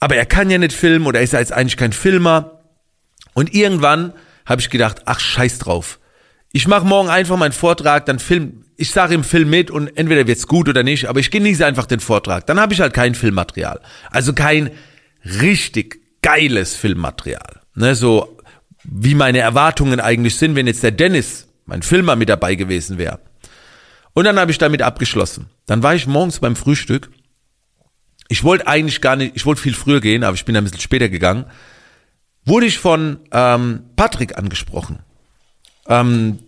aber 0.00 0.16
er 0.16 0.26
kann 0.26 0.50
ja 0.50 0.58
nicht 0.58 0.74
filmen 0.74 1.06
oder 1.06 1.22
ist 1.22 1.32
er 1.32 1.40
jetzt 1.40 1.52
eigentlich 1.52 1.78
kein 1.78 1.92
Filmer. 1.92 2.60
Und 3.32 3.54
irgendwann 3.54 4.12
habe 4.44 4.60
ich 4.60 4.68
gedacht, 4.68 5.02
ach 5.06 5.18
scheiß 5.18 5.58
drauf. 5.58 5.98
Ich 6.56 6.66
mache 6.66 6.86
morgen 6.86 7.10
einfach 7.10 7.36
meinen 7.36 7.52
Vortrag, 7.52 8.06
dann 8.06 8.18
film, 8.18 8.64
ich 8.78 8.90
sage 8.90 9.12
im 9.14 9.24
Film 9.24 9.50
mit 9.50 9.70
und 9.70 9.94
entweder 9.98 10.26
wird's 10.26 10.46
gut 10.46 10.70
oder 10.70 10.82
nicht, 10.82 11.04
aber 11.04 11.20
ich 11.20 11.30
genieße 11.30 11.66
einfach 11.66 11.84
den 11.84 12.00
Vortrag. 12.00 12.46
Dann 12.46 12.58
habe 12.58 12.72
ich 12.72 12.80
halt 12.80 12.94
kein 12.94 13.14
Filmmaterial. 13.14 13.78
Also 14.10 14.32
kein 14.32 14.70
richtig 15.22 16.00
geiles 16.22 16.74
Filmmaterial. 16.74 17.60
Ne, 17.74 17.94
so 17.94 18.38
wie 18.84 19.14
meine 19.14 19.40
Erwartungen 19.40 20.00
eigentlich 20.00 20.36
sind, 20.36 20.56
wenn 20.56 20.66
jetzt 20.66 20.82
der 20.82 20.92
Dennis, 20.92 21.46
mein 21.66 21.82
Filmer, 21.82 22.16
mit 22.16 22.30
dabei 22.30 22.54
gewesen 22.54 22.96
wäre. 22.96 23.20
Und 24.14 24.24
dann 24.24 24.38
habe 24.38 24.50
ich 24.50 24.56
damit 24.56 24.80
abgeschlossen. 24.80 25.50
Dann 25.66 25.82
war 25.82 25.94
ich 25.94 26.06
morgens 26.06 26.40
beim 26.40 26.56
Frühstück. 26.56 27.10
Ich 28.28 28.44
wollte 28.44 28.66
eigentlich 28.66 29.02
gar 29.02 29.16
nicht, 29.16 29.36
ich 29.36 29.44
wollte 29.44 29.60
viel 29.60 29.74
früher 29.74 30.00
gehen, 30.00 30.24
aber 30.24 30.34
ich 30.34 30.46
bin 30.46 30.56
ein 30.56 30.64
bisschen 30.64 30.80
später 30.80 31.10
gegangen. 31.10 31.44
Wurde 32.46 32.64
ich 32.64 32.78
von 32.78 33.18
ähm, 33.30 33.82
Patrick 33.94 34.38
angesprochen. 34.38 35.00
Ähm, 35.88 36.40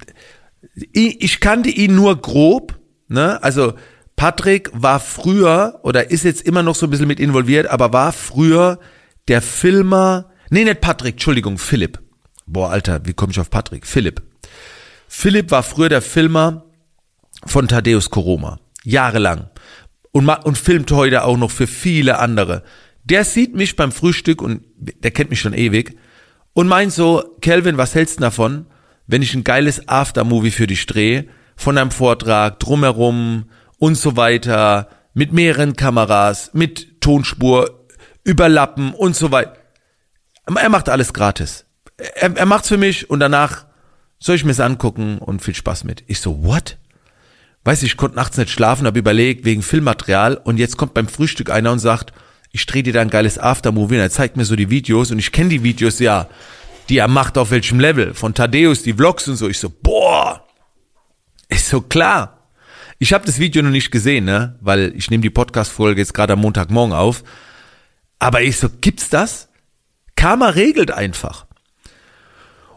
ich, 0.92 1.22
ich 1.22 1.40
kannte 1.40 1.70
ihn 1.70 1.94
nur 1.94 2.20
grob, 2.20 2.78
ne? 3.08 3.42
Also 3.42 3.74
Patrick 4.16 4.70
war 4.74 4.98
früher 4.98 5.78
oder 5.82 6.10
ist 6.10 6.24
jetzt 6.24 6.42
immer 6.42 6.62
noch 6.62 6.74
so 6.74 6.86
ein 6.86 6.90
bisschen 6.90 7.06
mit 7.06 7.20
involviert, 7.20 7.68
aber 7.68 7.92
war 7.92 8.12
früher 8.12 8.80
der 9.28 9.40
Filmer, 9.42 10.30
nee, 10.50 10.64
nicht 10.64 10.80
Patrick, 10.80 11.14
Entschuldigung, 11.14 11.58
Philipp. 11.58 12.00
Boah, 12.46 12.70
Alter, 12.70 13.00
wie 13.04 13.12
komme 13.12 13.30
ich 13.30 13.38
auf 13.38 13.50
Patrick? 13.50 13.86
Philipp. 13.86 14.22
Philipp 15.06 15.50
war 15.50 15.62
früher 15.62 15.88
der 15.88 16.02
Filmer 16.02 16.64
von 17.46 17.68
Thaddeus 17.68 18.10
Koroma. 18.10 18.58
Jahrelang. 18.82 19.50
Und, 20.12 20.28
und 20.28 20.58
filmt 20.58 20.90
heute 20.90 21.24
auch 21.24 21.36
noch 21.36 21.50
für 21.50 21.66
viele 21.66 22.18
andere. 22.18 22.64
Der 23.04 23.24
sieht 23.24 23.54
mich 23.54 23.76
beim 23.76 23.92
Frühstück 23.92 24.42
und 24.42 24.64
der 24.76 25.10
kennt 25.10 25.30
mich 25.30 25.40
schon 25.40 25.54
ewig 25.54 25.96
und 26.54 26.66
meint 26.66 26.92
so, 26.92 27.36
Kelvin, 27.40 27.78
was 27.78 27.94
hältst 27.94 28.18
du 28.18 28.22
davon, 28.22 28.66
wenn 29.08 29.22
ich 29.22 29.34
ein 29.34 29.42
geiles 29.42 29.88
Aftermovie 29.88 30.52
für 30.52 30.68
dich 30.68 30.86
drehe, 30.86 31.26
von 31.56 31.76
einem 31.76 31.90
Vortrag, 31.90 32.60
drumherum 32.60 33.50
und 33.78 33.96
so 33.96 34.16
weiter, 34.16 34.88
mit 35.12 35.32
mehreren 35.32 35.74
Kameras, 35.74 36.50
mit 36.52 37.00
Tonspur, 37.00 37.86
überlappen 38.22 38.94
und 38.94 39.16
so 39.16 39.32
weiter. 39.32 39.56
Er 40.46 40.68
macht 40.68 40.88
alles 40.88 41.12
gratis 41.12 41.64
er, 41.98 42.36
er 42.36 42.46
macht's 42.46 42.68
für 42.68 42.76
mich 42.76 43.10
und 43.10 43.20
danach 43.20 43.66
soll 44.18 44.36
ich 44.36 44.44
mir's 44.44 44.60
angucken 44.60 45.18
und 45.18 45.42
viel 45.42 45.54
Spaß 45.54 45.84
mit. 45.84 46.04
Ich 46.06 46.20
so, 46.20 46.42
what? 46.44 46.78
Weiß 47.64 47.82
ich, 47.82 47.92
ich 47.92 47.96
konnte 47.96 48.16
nachts 48.16 48.36
nicht 48.36 48.50
schlafen, 48.50 48.86
habe 48.86 48.98
überlegt 48.98 49.44
wegen 49.44 49.62
Filmmaterial 49.62 50.36
und 50.36 50.58
jetzt 50.58 50.76
kommt 50.76 50.94
beim 50.94 51.08
Frühstück 51.08 51.50
einer 51.50 51.72
und 51.72 51.78
sagt, 51.78 52.12
ich 52.50 52.64
drehe 52.66 52.82
dir 52.82 52.92
da 52.92 53.00
ein 53.00 53.10
geiles 53.10 53.38
Aftermovie 53.38 53.96
und 53.96 54.00
er 54.00 54.10
zeigt 54.10 54.36
mir 54.36 54.44
so 54.44 54.56
die 54.56 54.70
Videos 54.70 55.10
und 55.10 55.18
ich 55.18 55.32
kenne 55.32 55.50
die 55.50 55.62
Videos 55.62 55.98
ja, 55.98 56.28
die 56.88 56.98
er 56.98 57.08
macht 57.08 57.38
auf 57.38 57.50
welchem 57.50 57.80
Level, 57.80 58.14
von 58.14 58.34
Thaddeus, 58.34 58.82
die 58.82 58.94
Vlogs 58.94 59.28
und 59.28 59.36
so. 59.36 59.48
Ich 59.48 59.58
so, 59.58 59.70
boah, 59.70 60.44
ist 61.48 61.68
so 61.68 61.80
klar. 61.80 62.48
Ich 62.98 63.12
habe 63.12 63.26
das 63.26 63.38
Video 63.38 63.62
noch 63.62 63.70
nicht 63.70 63.90
gesehen, 63.90 64.24
ne, 64.24 64.56
weil 64.60 64.92
ich 64.96 65.10
nehme 65.10 65.22
die 65.22 65.30
Podcast-Folge 65.30 66.00
jetzt 66.00 66.14
gerade 66.14 66.32
am 66.32 66.40
Montagmorgen 66.40 66.94
auf. 66.94 67.22
Aber 68.18 68.42
ich 68.42 68.56
so, 68.58 68.68
gibt's 68.80 69.08
das? 69.08 69.48
Karma 70.16 70.48
regelt 70.48 70.90
einfach. 70.90 71.46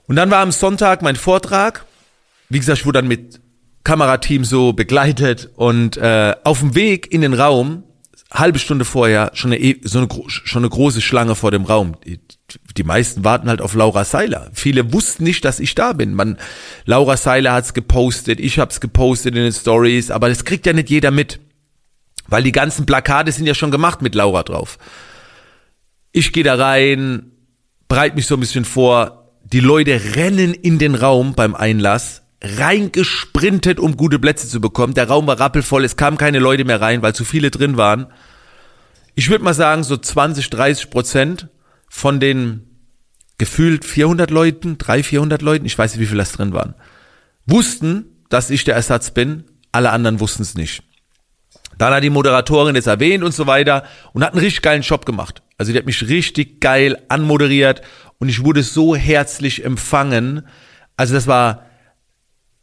Und 0.08 0.16
dann 0.16 0.30
war 0.30 0.42
am 0.42 0.52
Sonntag 0.52 1.02
mein 1.02 1.16
Vortrag. 1.16 1.86
Wie 2.50 2.60
gesagt, 2.60 2.80
ich 2.80 2.86
wurde 2.86 3.00
dann 3.00 3.08
mit 3.08 3.42
Kamerateam 3.84 4.46
so 4.46 4.74
begleitet 4.74 5.50
und 5.56 5.98
äh, 5.98 6.36
auf 6.44 6.60
dem 6.60 6.76
Weg 6.76 7.12
in 7.12 7.22
den 7.22 7.34
Raum, 7.34 7.84
halbe 8.32 8.60
Stunde 8.60 8.86
vorher, 8.86 9.32
schon 9.34 9.52
eine, 9.52 9.60
e, 9.60 9.80
so 9.84 9.98
eine, 10.00 10.08
schon 10.28 10.62
eine 10.62 10.70
große 10.70 11.02
Schlange 11.02 11.36
vor 11.36 11.50
dem 11.50 11.66
Raum. 11.66 11.98
Die, 12.78 12.84
meisten 12.84 13.24
warten 13.24 13.50
halt 13.50 13.62
auf 13.62 13.74
Laura 13.74 14.04
Seiler. 14.04 14.50
Viele 14.54 14.94
wussten 14.94 15.24
nicht, 15.24 15.46
dass 15.46 15.60
ich 15.60 15.76
da 15.76 15.94
bin. 15.94 16.14
Man, 16.14 16.38
Laura 16.86 17.18
Seiler 17.18 17.54
hat's 17.54 17.74
gepostet, 17.74 18.40
ich 18.40 18.60
hab's 18.60 18.80
gepostet 18.80 19.36
in 19.36 19.44
den 19.44 19.54
Stories, 19.54 20.12
aber 20.12 20.30
das 20.30 20.46
kriegt 20.46 20.66
ja 20.66 20.74
nicht 20.74 20.90
jeder 20.90 21.12
mit. 21.12 21.40
Weil 22.28 22.44
die 22.44 22.52
ganzen 22.52 22.86
Plakate 22.86 23.32
sind 23.32 23.46
ja 23.46 23.54
schon 23.54 23.72
gemacht 23.72 24.02
mit 24.02 24.16
Laura 24.16 24.44
drauf. 24.44 24.78
Ich 26.12 26.34
gehe 26.34 26.44
da 26.44 26.56
rein, 26.56 27.32
bereit 27.88 28.16
mich 28.16 28.26
so 28.26 28.36
ein 28.36 28.40
bisschen 28.40 28.66
vor, 28.66 29.30
die 29.44 29.60
Leute 29.60 30.16
rennen 30.16 30.54
in 30.54 30.80
den 30.80 30.96
Raum 30.96 31.34
beim 31.34 31.56
Einlass, 31.56 32.22
reingesprintet, 32.42 33.80
um 33.80 33.98
gute 33.98 34.20
Plätze 34.20 34.48
zu 34.48 34.62
bekommen. 34.62 34.94
Der 34.94 35.08
Raum 35.08 35.28
war 35.28 35.40
rappelvoll, 35.40 35.86
es 35.86 35.98
kamen 35.98 36.18
keine 36.18 36.40
Leute 36.40 36.66
mehr 36.66 36.82
rein, 36.82 37.02
weil 37.02 37.14
zu 37.14 37.26
viele 37.26 37.52
drin 37.52 37.78
waren. 37.78 38.08
Ich 39.16 39.30
würde 39.30 39.44
mal 39.44 39.54
sagen, 39.54 39.84
so 39.84 39.98
20, 39.98 40.50
30 40.50 40.90
Prozent 40.90 41.48
von 41.94 42.22
den 42.22 42.68
gefühlt 43.38 43.84
400 43.84 44.32
Leuten, 44.32 44.78
300, 44.78 45.06
400 45.06 45.42
Leuten, 45.42 45.66
ich 45.66 45.78
weiß 45.78 45.92
nicht, 45.94 46.02
wie 46.02 46.06
viele 46.06 46.20
das 46.20 46.32
drin 46.32 46.54
waren, 46.54 46.74
wussten, 47.46 48.06
dass 48.30 48.50
ich 48.50 48.64
der 48.64 48.76
Ersatz 48.76 49.12
bin. 49.12 49.44
Alle 49.74 49.92
anderen 49.92 50.22
wussten 50.22 50.42
es 50.42 50.56
nicht. 50.56 50.84
Dann 51.78 51.94
hat 51.94 52.04
die 52.04 52.10
Moderatorin 52.10 52.76
das 52.76 52.88
erwähnt 52.88 53.24
und 53.24 53.34
so 53.34 53.46
weiter 53.46 53.84
und 54.14 54.24
hat 54.24 54.32
einen 54.32 54.42
richtig 54.42 54.62
geilen 54.62 54.84
Job 54.84 55.06
gemacht. 55.06 55.44
Also 55.58 55.74
die 55.74 55.78
hat 55.78 55.86
mich 55.86 56.08
richtig 56.08 56.62
geil 56.62 56.98
anmoderiert 57.10 57.82
und 58.20 58.30
ich 58.30 58.42
wurde 58.44 58.64
so 58.64 58.96
herzlich 58.96 59.66
empfangen. 59.66 60.48
Also 60.96 61.14
das 61.14 61.28
war, 61.28 61.66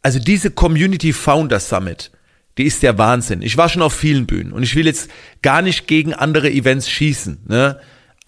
also 0.00 0.18
diese 0.18 0.50
Community 0.50 1.12
Founder 1.12 1.60
Summit, 1.60 2.12
die 2.56 2.64
ist 2.64 2.82
der 2.82 2.96
Wahnsinn. 2.96 3.42
Ich 3.42 3.58
war 3.58 3.68
schon 3.68 3.82
auf 3.82 3.92
vielen 3.92 4.26
Bühnen 4.26 4.52
und 4.52 4.62
ich 4.62 4.74
will 4.74 4.86
jetzt 4.86 5.10
gar 5.42 5.60
nicht 5.60 5.86
gegen 5.86 6.14
andere 6.14 6.50
Events 6.50 6.88
schießen, 6.88 7.44
ne? 7.46 7.78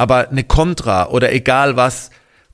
Aber 0.00 0.30
eine 0.30 0.44
Contra 0.44 1.08
oder 1.10 1.30
egal 1.30 1.76
was, 1.76 2.08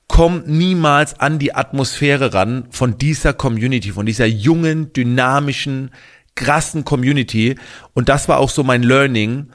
kommt 0.09 0.49
niemals 0.49 1.17
an 1.21 1.39
die 1.39 1.55
Atmosphäre 1.55 2.33
ran 2.33 2.67
von 2.71 2.97
dieser 2.97 3.31
Community, 3.31 3.93
von 3.93 4.05
dieser 4.05 4.25
jungen, 4.25 4.91
dynamischen, 4.91 5.91
krassen 6.35 6.83
Community. 6.83 7.55
Und 7.93 8.09
das 8.09 8.27
war 8.27 8.39
auch 8.39 8.49
so 8.49 8.63
mein 8.63 8.83
Learning. 8.83 9.47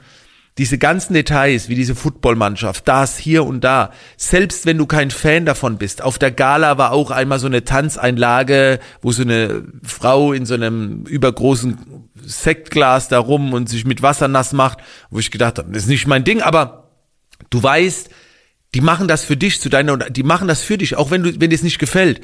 Diese 0.57 0.79
ganzen 0.79 1.13
Details, 1.13 1.69
wie 1.69 1.75
diese 1.75 1.93
Footballmannschaft, 1.93 2.87
das 2.87 3.19
hier 3.19 3.45
und 3.45 3.63
da, 3.63 3.91
selbst 4.17 4.65
wenn 4.65 4.79
du 4.79 4.87
kein 4.87 5.11
Fan 5.11 5.45
davon 5.45 5.77
bist. 5.77 6.01
Auf 6.01 6.17
der 6.17 6.31
Gala 6.31 6.79
war 6.79 6.93
auch 6.93 7.11
einmal 7.11 7.37
so 7.37 7.45
eine 7.45 7.63
Tanzeinlage, 7.63 8.79
wo 9.03 9.11
so 9.11 9.21
eine 9.21 9.65
Frau 9.83 10.33
in 10.33 10.47
so 10.47 10.55
einem 10.55 11.03
übergroßen 11.05 11.77
Sektglas 12.25 13.07
da 13.07 13.19
rum 13.19 13.53
und 13.53 13.69
sich 13.69 13.85
mit 13.85 14.01
Wasser 14.01 14.27
nass 14.27 14.51
macht, 14.51 14.79
wo 15.11 15.19
ich 15.19 15.29
gedacht 15.29 15.59
habe, 15.59 15.71
das 15.71 15.83
ist 15.83 15.89
nicht 15.89 16.07
mein 16.07 16.23
Ding, 16.23 16.41
aber 16.41 16.82
du 17.49 17.61
weißt, 17.61 18.09
die 18.73 18.81
machen 18.81 19.07
das 19.07 19.23
für 19.23 19.37
dich 19.37 19.61
zu 19.61 19.69
deiner, 19.69 19.97
die 19.97 20.23
machen 20.23 20.47
das 20.47 20.61
für 20.61 20.77
dich, 20.77 20.95
auch 20.95 21.11
wenn 21.11 21.23
du, 21.23 21.39
wenn 21.39 21.49
dir 21.49 21.55
es 21.55 21.63
nicht 21.63 21.79
gefällt. 21.79 22.21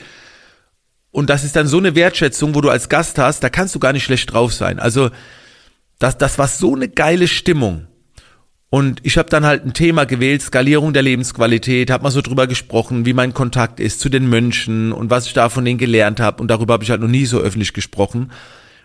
Und 1.11 1.29
das 1.29 1.43
ist 1.43 1.55
dann 1.55 1.67
so 1.67 1.77
eine 1.77 1.95
Wertschätzung, 1.95 2.55
wo 2.55 2.61
du 2.61 2.69
als 2.69 2.89
Gast 2.89 3.17
hast, 3.17 3.43
da 3.43 3.49
kannst 3.49 3.75
du 3.75 3.79
gar 3.79 3.93
nicht 3.93 4.03
schlecht 4.03 4.33
drauf 4.33 4.53
sein. 4.53 4.79
Also 4.79 5.09
das, 5.97 6.17
das 6.17 6.37
war 6.37 6.47
so 6.47 6.75
eine 6.75 6.87
geile 6.87 7.27
Stimmung. 7.27 7.87
Und 8.71 8.99
ich 9.03 9.17
habe 9.17 9.29
dann 9.29 9.45
halt 9.45 9.65
ein 9.65 9.73
Thema 9.73 10.05
gewählt, 10.05 10.43
Skalierung 10.43 10.93
der 10.93 11.01
Lebensqualität, 11.01 11.89
habe 11.89 12.03
mal 12.03 12.11
so 12.11 12.21
drüber 12.21 12.45
gesprochen, 12.45 13.05
wie 13.05 13.13
mein 13.13 13.33
Kontakt 13.33 13.79
ist 13.79 13.99
zu 13.99 14.09
den 14.09 14.29
Mönchen 14.29 14.91
und 14.91 15.09
was 15.09 15.25
ich 15.25 15.33
da 15.33 15.49
von 15.49 15.65
denen 15.65 15.79
gelernt 15.79 16.19
habe. 16.19 16.39
Und 16.41 16.49
darüber 16.49 16.73
habe 16.73 16.83
ich 16.83 16.91
halt 16.91 17.01
noch 17.01 17.07
nie 17.07 17.25
so 17.25 17.39
öffentlich 17.39 17.73
gesprochen. 17.73 18.31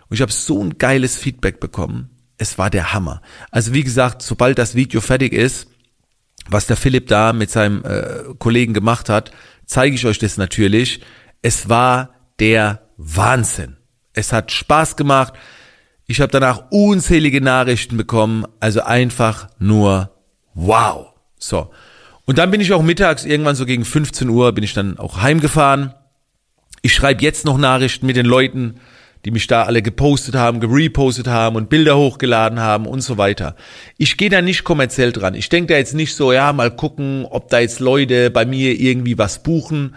Und 0.09 0.15
ich 0.15 0.21
habe 0.21 0.31
so 0.31 0.63
ein 0.63 0.79
geiles 0.79 1.17
Feedback 1.17 1.59
bekommen. 1.59 2.09
Es 2.37 2.57
war 2.57 2.71
der 2.71 2.93
Hammer. 2.93 3.21
Also 3.51 3.73
wie 3.73 3.83
gesagt, 3.83 4.23
sobald 4.23 4.57
das 4.57 4.73
Video 4.73 5.01
fertig 5.01 5.33
ist, 5.33 5.67
was 6.49 6.67
der 6.67 6.77
Philipp 6.77 7.07
da 7.07 7.33
mit 7.33 7.49
seinem 7.49 7.83
äh, 7.83 8.33
Kollegen 8.37 8.73
gemacht 8.73 9.09
hat, 9.09 9.31
zeige 9.65 9.95
ich 9.95 10.05
euch 10.05 10.19
das 10.19 10.37
natürlich. 10.37 11.01
Es 11.41 11.69
war 11.69 12.11
der 12.39 12.81
Wahnsinn. 12.97 13.77
Es 14.13 14.31
hat 14.31 14.51
Spaß 14.51 14.95
gemacht. 14.95 15.33
Ich 16.07 16.21
habe 16.21 16.31
danach 16.31 16.65
unzählige 16.69 17.41
Nachrichten 17.41 17.97
bekommen. 17.97 18.45
Also 18.59 18.81
einfach 18.81 19.49
nur 19.59 20.11
wow. 20.53 21.07
So. 21.39 21.71
Und 22.25 22.37
dann 22.37 22.51
bin 22.51 22.61
ich 22.61 22.73
auch 22.73 22.81
mittags, 22.81 23.25
irgendwann 23.25 23.55
so 23.55 23.65
gegen 23.65 23.85
15 23.85 24.29
Uhr, 24.29 24.51
bin 24.51 24.63
ich 24.63 24.73
dann 24.73 24.97
auch 24.97 25.21
heimgefahren. 25.21 25.93
Ich 26.81 26.93
schreibe 26.93 27.21
jetzt 27.23 27.45
noch 27.45 27.57
Nachrichten 27.57 28.05
mit 28.05 28.15
den 28.15 28.25
Leuten, 28.25 28.79
die 29.25 29.31
mich 29.31 29.47
da 29.47 29.63
alle 29.63 29.81
gepostet 29.81 30.35
haben, 30.35 30.59
gerepostet 30.59 31.27
haben 31.27 31.55
und 31.55 31.67
Bilder 31.67 31.97
hochgeladen 31.97 32.59
haben 32.59 32.85
und 32.85 33.01
so 33.01 33.17
weiter. 33.17 33.55
Ich 33.97 34.17
gehe 34.17 34.29
da 34.29 34.41
nicht 34.41 34.63
kommerziell 34.63 35.11
dran. 35.11 35.33
Ich 35.33 35.49
denke 35.49 35.73
da 35.73 35.79
jetzt 35.79 35.95
nicht 35.95 36.15
so, 36.15 36.31
ja, 36.31 36.53
mal 36.53 36.69
gucken, 36.69 37.25
ob 37.29 37.49
da 37.49 37.59
jetzt 37.59 37.79
Leute 37.79 38.29
bei 38.29 38.45
mir 38.45 38.79
irgendwie 38.79 39.17
was 39.17 39.41
buchen. 39.41 39.95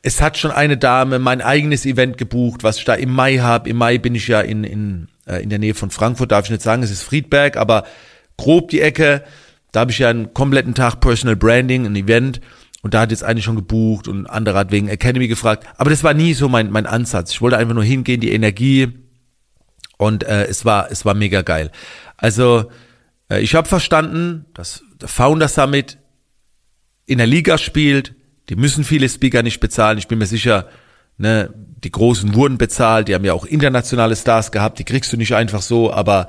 Es 0.00 0.22
hat 0.22 0.38
schon 0.38 0.50
eine 0.50 0.78
Dame 0.78 1.18
mein 1.18 1.42
eigenes 1.42 1.84
Event 1.84 2.16
gebucht, 2.16 2.64
was 2.64 2.78
ich 2.78 2.84
da 2.84 2.94
im 2.94 3.10
Mai 3.10 3.36
habe. 3.38 3.68
Im 3.68 3.76
Mai 3.76 3.98
bin 3.98 4.14
ich 4.14 4.26
ja 4.26 4.40
in, 4.40 4.64
in, 4.64 5.08
äh, 5.26 5.42
in 5.42 5.50
der 5.50 5.58
Nähe 5.58 5.74
von 5.74 5.90
Frankfurt, 5.90 6.32
darf 6.32 6.46
ich 6.46 6.50
nicht 6.50 6.62
sagen, 6.62 6.82
es 6.82 6.90
ist 6.90 7.02
Friedberg, 7.02 7.58
aber 7.58 7.84
grob 8.38 8.70
die 8.70 8.80
Ecke. 8.80 9.22
Da 9.70 9.80
habe 9.80 9.90
ich 9.90 9.98
ja 9.98 10.08
einen 10.08 10.32
kompletten 10.32 10.74
Tag 10.74 11.00
Personal 11.00 11.36
Branding, 11.36 11.84
ein 11.86 11.94
Event. 11.94 12.40
Und 12.82 12.94
da 12.94 13.00
hat 13.00 13.12
jetzt 13.12 13.22
eine 13.22 13.40
schon 13.40 13.56
gebucht 13.56 14.08
und 14.08 14.26
andere 14.26 14.58
hat 14.58 14.72
wegen 14.72 14.88
Academy 14.88 15.28
gefragt. 15.28 15.66
Aber 15.76 15.88
das 15.88 16.02
war 16.02 16.14
nie 16.14 16.34
so 16.34 16.48
mein, 16.48 16.70
mein 16.70 16.86
Ansatz. 16.86 17.30
Ich 17.32 17.40
wollte 17.40 17.56
einfach 17.56 17.74
nur 17.74 17.84
hingehen, 17.84 18.20
die 18.20 18.32
Energie. 18.32 18.88
Und 19.98 20.24
äh, 20.24 20.46
es 20.46 20.64
war 20.64 20.90
es 20.90 21.04
war 21.04 21.14
mega 21.14 21.42
geil. 21.42 21.70
Also 22.16 22.70
äh, 23.30 23.40
ich 23.40 23.54
habe 23.54 23.68
verstanden, 23.68 24.46
dass 24.52 24.82
der 25.00 25.08
Founder 25.08 25.46
Summit 25.46 25.98
in 27.06 27.18
der 27.18 27.28
Liga 27.28 27.56
spielt. 27.56 28.16
Die 28.48 28.56
müssen 28.56 28.82
viele 28.82 29.08
Speaker 29.08 29.44
nicht 29.44 29.60
bezahlen. 29.60 29.98
Ich 29.98 30.08
bin 30.08 30.18
mir 30.18 30.26
sicher, 30.26 30.68
ne, 31.18 31.54
die 31.54 31.92
Großen 31.92 32.34
wurden 32.34 32.58
bezahlt. 32.58 33.06
Die 33.06 33.14
haben 33.14 33.24
ja 33.24 33.32
auch 33.32 33.44
internationale 33.44 34.16
Stars 34.16 34.50
gehabt. 34.50 34.80
Die 34.80 34.84
kriegst 34.84 35.12
du 35.12 35.16
nicht 35.16 35.36
einfach 35.36 35.62
so. 35.62 35.92
Aber 35.92 36.28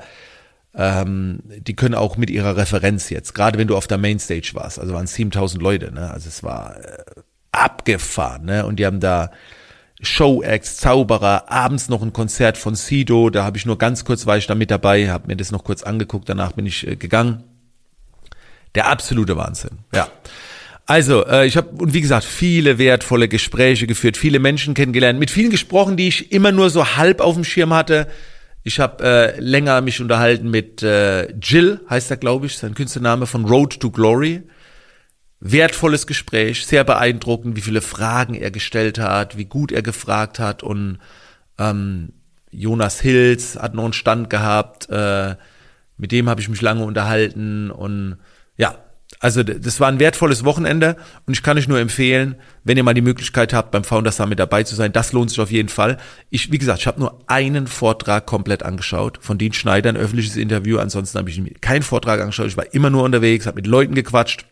ähm, 0.76 1.40
die 1.44 1.76
können 1.76 1.94
auch 1.94 2.16
mit 2.16 2.30
ihrer 2.30 2.56
Referenz 2.56 3.10
jetzt, 3.10 3.34
gerade 3.34 3.58
wenn 3.58 3.68
du 3.68 3.76
auf 3.76 3.86
der 3.86 3.98
Mainstage 3.98 4.50
warst, 4.54 4.78
also 4.78 4.92
waren 4.92 5.06
7000 5.06 5.62
Leute, 5.62 5.92
ne? 5.92 6.10
also 6.10 6.28
es 6.28 6.42
war 6.42 6.76
äh, 6.76 7.04
abgefahren, 7.52 8.44
ne? 8.44 8.66
und 8.66 8.76
die 8.76 8.86
haben 8.86 9.00
da 9.00 9.30
Show-Acts, 10.02 10.78
Zauberer, 10.78 11.50
abends 11.50 11.88
noch 11.88 12.02
ein 12.02 12.12
Konzert 12.12 12.58
von 12.58 12.74
Sido, 12.74 13.30
da 13.30 13.44
habe 13.44 13.56
ich 13.56 13.66
nur 13.66 13.78
ganz 13.78 14.04
kurz, 14.04 14.26
war 14.26 14.36
ich 14.36 14.46
da 14.46 14.54
mit 14.54 14.70
dabei, 14.70 15.10
habe 15.10 15.28
mir 15.28 15.36
das 15.36 15.52
noch 15.52 15.64
kurz 15.64 15.82
angeguckt, 15.82 16.28
danach 16.28 16.52
bin 16.52 16.66
ich 16.66 16.86
äh, 16.86 16.96
gegangen. 16.96 17.44
Der 18.74 18.88
absolute 18.88 19.36
Wahnsinn, 19.36 19.78
ja. 19.94 20.08
Also, 20.86 21.24
äh, 21.26 21.46
ich 21.46 21.56
habe, 21.56 21.68
und 21.80 21.94
wie 21.94 22.00
gesagt, 22.00 22.24
viele 22.24 22.76
wertvolle 22.76 23.28
Gespräche 23.28 23.86
geführt, 23.86 24.16
viele 24.16 24.38
Menschen 24.38 24.74
kennengelernt, 24.74 25.18
mit 25.18 25.30
vielen 25.30 25.50
gesprochen, 25.50 25.96
die 25.96 26.08
ich 26.08 26.32
immer 26.32 26.52
nur 26.52 26.68
so 26.68 26.96
halb 26.96 27.20
auf 27.20 27.34
dem 27.34 27.44
Schirm 27.44 27.72
hatte, 27.72 28.08
ich 28.66 28.80
habe 28.80 29.04
äh, 29.04 29.40
länger 29.40 29.82
mich 29.82 30.00
unterhalten 30.00 30.50
mit 30.50 30.82
äh, 30.82 31.30
Jill, 31.34 31.80
heißt 31.88 32.10
er, 32.10 32.16
glaube 32.16 32.46
ich, 32.46 32.56
sein 32.56 32.74
Künstlername 32.74 33.26
von 33.26 33.44
Road 33.44 33.78
to 33.78 33.90
Glory. 33.90 34.42
Wertvolles 35.38 36.06
Gespräch, 36.06 36.64
sehr 36.64 36.84
beeindruckend, 36.84 37.56
wie 37.56 37.60
viele 37.60 37.82
Fragen 37.82 38.34
er 38.34 38.50
gestellt 38.50 38.98
hat, 38.98 39.36
wie 39.36 39.44
gut 39.44 39.70
er 39.70 39.82
gefragt 39.82 40.38
hat 40.38 40.62
und 40.62 40.98
ähm, 41.58 42.14
Jonas 42.50 43.00
Hills 43.00 43.56
hat 43.56 43.74
noch 43.74 43.84
einen 43.84 43.92
Stand 43.92 44.30
gehabt, 44.30 44.88
äh, 44.88 45.36
mit 45.98 46.12
dem 46.12 46.30
habe 46.30 46.40
ich 46.40 46.48
mich 46.48 46.62
lange 46.62 46.84
unterhalten 46.84 47.70
und 47.70 48.16
ja, 48.56 48.83
also 49.20 49.42
das 49.42 49.80
war 49.80 49.88
ein 49.88 50.00
wertvolles 50.00 50.44
Wochenende 50.44 50.96
und 51.26 51.34
ich 51.34 51.42
kann 51.42 51.56
euch 51.56 51.68
nur 51.68 51.78
empfehlen, 51.78 52.36
wenn 52.62 52.76
ihr 52.76 52.82
mal 52.82 52.94
die 52.94 53.00
Möglichkeit 53.00 53.52
habt, 53.52 53.70
beim 53.70 53.84
Founder 53.84 54.12
Summit 54.12 54.38
dabei 54.38 54.64
zu 54.64 54.74
sein, 54.74 54.92
das 54.92 55.12
lohnt 55.12 55.30
sich 55.30 55.40
auf 55.40 55.50
jeden 55.50 55.68
Fall. 55.68 55.98
Ich, 56.30 56.52
wie 56.52 56.58
gesagt, 56.58 56.80
ich 56.80 56.86
habe 56.86 57.00
nur 57.00 57.20
einen 57.26 57.66
Vortrag 57.66 58.26
komplett 58.26 58.62
angeschaut 58.62 59.18
von 59.20 59.38
Dean 59.38 59.52
Schneider, 59.52 59.90
ein 59.90 59.96
öffentliches 59.96 60.36
Interview. 60.36 60.78
Ansonsten 60.78 61.18
habe 61.18 61.30
ich 61.30 61.60
keinen 61.60 61.82
Vortrag 61.82 62.20
angeschaut. 62.20 62.48
Ich 62.48 62.56
war 62.56 62.72
immer 62.74 62.90
nur 62.90 63.02
unterwegs, 63.02 63.46
habe 63.46 63.56
mit 63.56 63.66
Leuten 63.66 63.94
gequatscht 63.94 64.46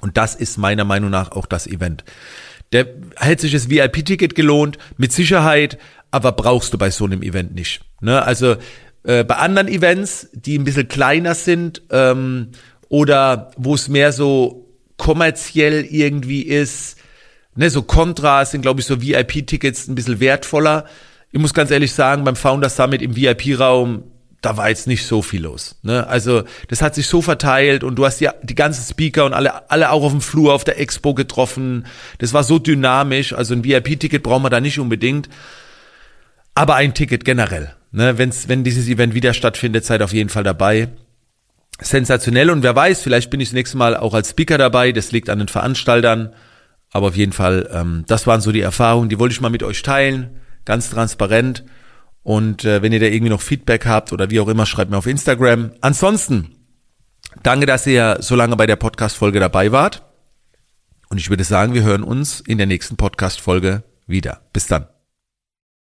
und 0.00 0.16
das 0.16 0.34
ist 0.34 0.58
meiner 0.58 0.84
Meinung 0.84 1.10
nach 1.10 1.32
auch 1.32 1.46
das 1.46 1.66
Event. 1.66 2.04
Der 2.72 2.86
hätte 3.16 3.42
sich 3.42 3.52
das 3.52 3.70
VIP-Ticket 3.70 4.34
gelohnt, 4.34 4.78
mit 4.96 5.12
Sicherheit, 5.12 5.78
aber 6.10 6.32
brauchst 6.32 6.74
du 6.74 6.78
bei 6.78 6.90
so 6.90 7.04
einem 7.04 7.22
Event 7.22 7.54
nicht. 7.54 7.82
Ne? 8.00 8.22
Also 8.22 8.56
äh, 9.04 9.24
bei 9.24 9.36
anderen 9.36 9.68
Events, 9.68 10.28
die 10.32 10.58
ein 10.58 10.64
bisschen 10.64 10.88
kleiner 10.88 11.34
sind, 11.34 11.82
ähm, 11.90 12.48
oder 12.92 13.50
wo 13.56 13.74
es 13.74 13.88
mehr 13.88 14.12
so 14.12 14.68
kommerziell 14.98 15.86
irgendwie 15.86 16.42
ist. 16.42 16.98
Ne, 17.54 17.70
so 17.70 17.80
Kontras 17.80 18.50
sind, 18.50 18.60
glaube 18.60 18.80
ich, 18.80 18.86
so 18.86 19.00
VIP-Tickets 19.00 19.88
ein 19.88 19.94
bisschen 19.94 20.20
wertvoller. 20.20 20.84
Ich 21.30 21.40
muss 21.40 21.54
ganz 21.54 21.70
ehrlich 21.70 21.94
sagen, 21.94 22.22
beim 22.22 22.36
Founder 22.36 22.68
Summit 22.68 23.00
im 23.00 23.16
VIP-Raum, 23.16 24.02
da 24.42 24.58
war 24.58 24.68
jetzt 24.68 24.86
nicht 24.88 25.06
so 25.06 25.22
viel 25.22 25.42
los. 25.42 25.76
Ne? 25.82 26.06
Also 26.06 26.42
das 26.68 26.82
hat 26.82 26.94
sich 26.94 27.06
so 27.06 27.22
verteilt 27.22 27.82
und 27.82 27.96
du 27.96 28.04
hast 28.04 28.20
ja 28.20 28.34
die 28.42 28.54
ganzen 28.54 28.84
Speaker 28.84 29.24
und 29.24 29.32
alle, 29.32 29.70
alle 29.70 29.90
auch 29.90 30.02
auf 30.02 30.12
dem 30.12 30.20
Flur 30.20 30.52
auf 30.52 30.64
der 30.64 30.78
Expo 30.78 31.14
getroffen. 31.14 31.86
Das 32.18 32.34
war 32.34 32.44
so 32.44 32.58
dynamisch. 32.58 33.32
Also 33.32 33.54
ein 33.54 33.64
VIP-Ticket 33.64 34.22
brauchen 34.22 34.42
wir 34.42 34.50
da 34.50 34.60
nicht 34.60 34.78
unbedingt. 34.78 35.30
Aber 36.54 36.74
ein 36.74 36.92
Ticket 36.92 37.24
generell. 37.24 37.74
Ne? 37.90 38.18
Wenn's, 38.18 38.48
wenn 38.48 38.64
dieses 38.64 38.86
Event 38.86 39.14
wieder 39.14 39.32
stattfindet, 39.32 39.86
seid 39.86 40.02
auf 40.02 40.12
jeden 40.12 40.28
Fall 40.28 40.44
dabei 40.44 40.90
sensationell. 41.82 42.50
Und 42.50 42.62
wer 42.62 42.74
weiß, 42.74 43.02
vielleicht 43.02 43.30
bin 43.30 43.40
ich 43.40 43.48
das 43.48 43.54
nächste 43.54 43.76
Mal 43.76 43.96
auch 43.96 44.14
als 44.14 44.30
Speaker 44.30 44.58
dabei, 44.58 44.92
das 44.92 45.12
liegt 45.12 45.30
an 45.30 45.38
den 45.38 45.48
Veranstaltern, 45.48 46.34
aber 46.90 47.08
auf 47.08 47.16
jeden 47.16 47.32
Fall, 47.32 47.68
ähm, 47.72 48.04
das 48.06 48.26
waren 48.26 48.40
so 48.40 48.52
die 48.52 48.60
Erfahrungen, 48.60 49.08
die 49.08 49.18
wollte 49.18 49.32
ich 49.32 49.40
mal 49.40 49.50
mit 49.50 49.62
euch 49.62 49.82
teilen, 49.82 50.40
ganz 50.64 50.90
transparent. 50.90 51.64
Und 52.22 52.64
äh, 52.64 52.82
wenn 52.82 52.92
ihr 52.92 53.00
da 53.00 53.06
irgendwie 53.06 53.30
noch 53.30 53.40
Feedback 53.40 53.86
habt 53.86 54.12
oder 54.12 54.30
wie 54.30 54.40
auch 54.40 54.48
immer, 54.48 54.66
schreibt 54.66 54.90
mir 54.90 54.98
auf 54.98 55.06
Instagram. 55.06 55.72
Ansonsten, 55.80 56.56
danke, 57.42 57.66
dass 57.66 57.86
ihr 57.86 58.18
so 58.20 58.36
lange 58.36 58.56
bei 58.56 58.66
der 58.66 58.76
Podcast-Folge 58.76 59.40
dabei 59.40 59.72
wart. 59.72 60.02
Und 61.08 61.18
ich 61.18 61.30
würde 61.30 61.44
sagen, 61.44 61.74
wir 61.74 61.82
hören 61.82 62.04
uns 62.04 62.40
in 62.40 62.58
der 62.58 62.66
nächsten 62.66 62.96
Podcast-Folge 62.96 63.82
wieder. 64.06 64.42
Bis 64.52 64.66
dann. 64.66 64.91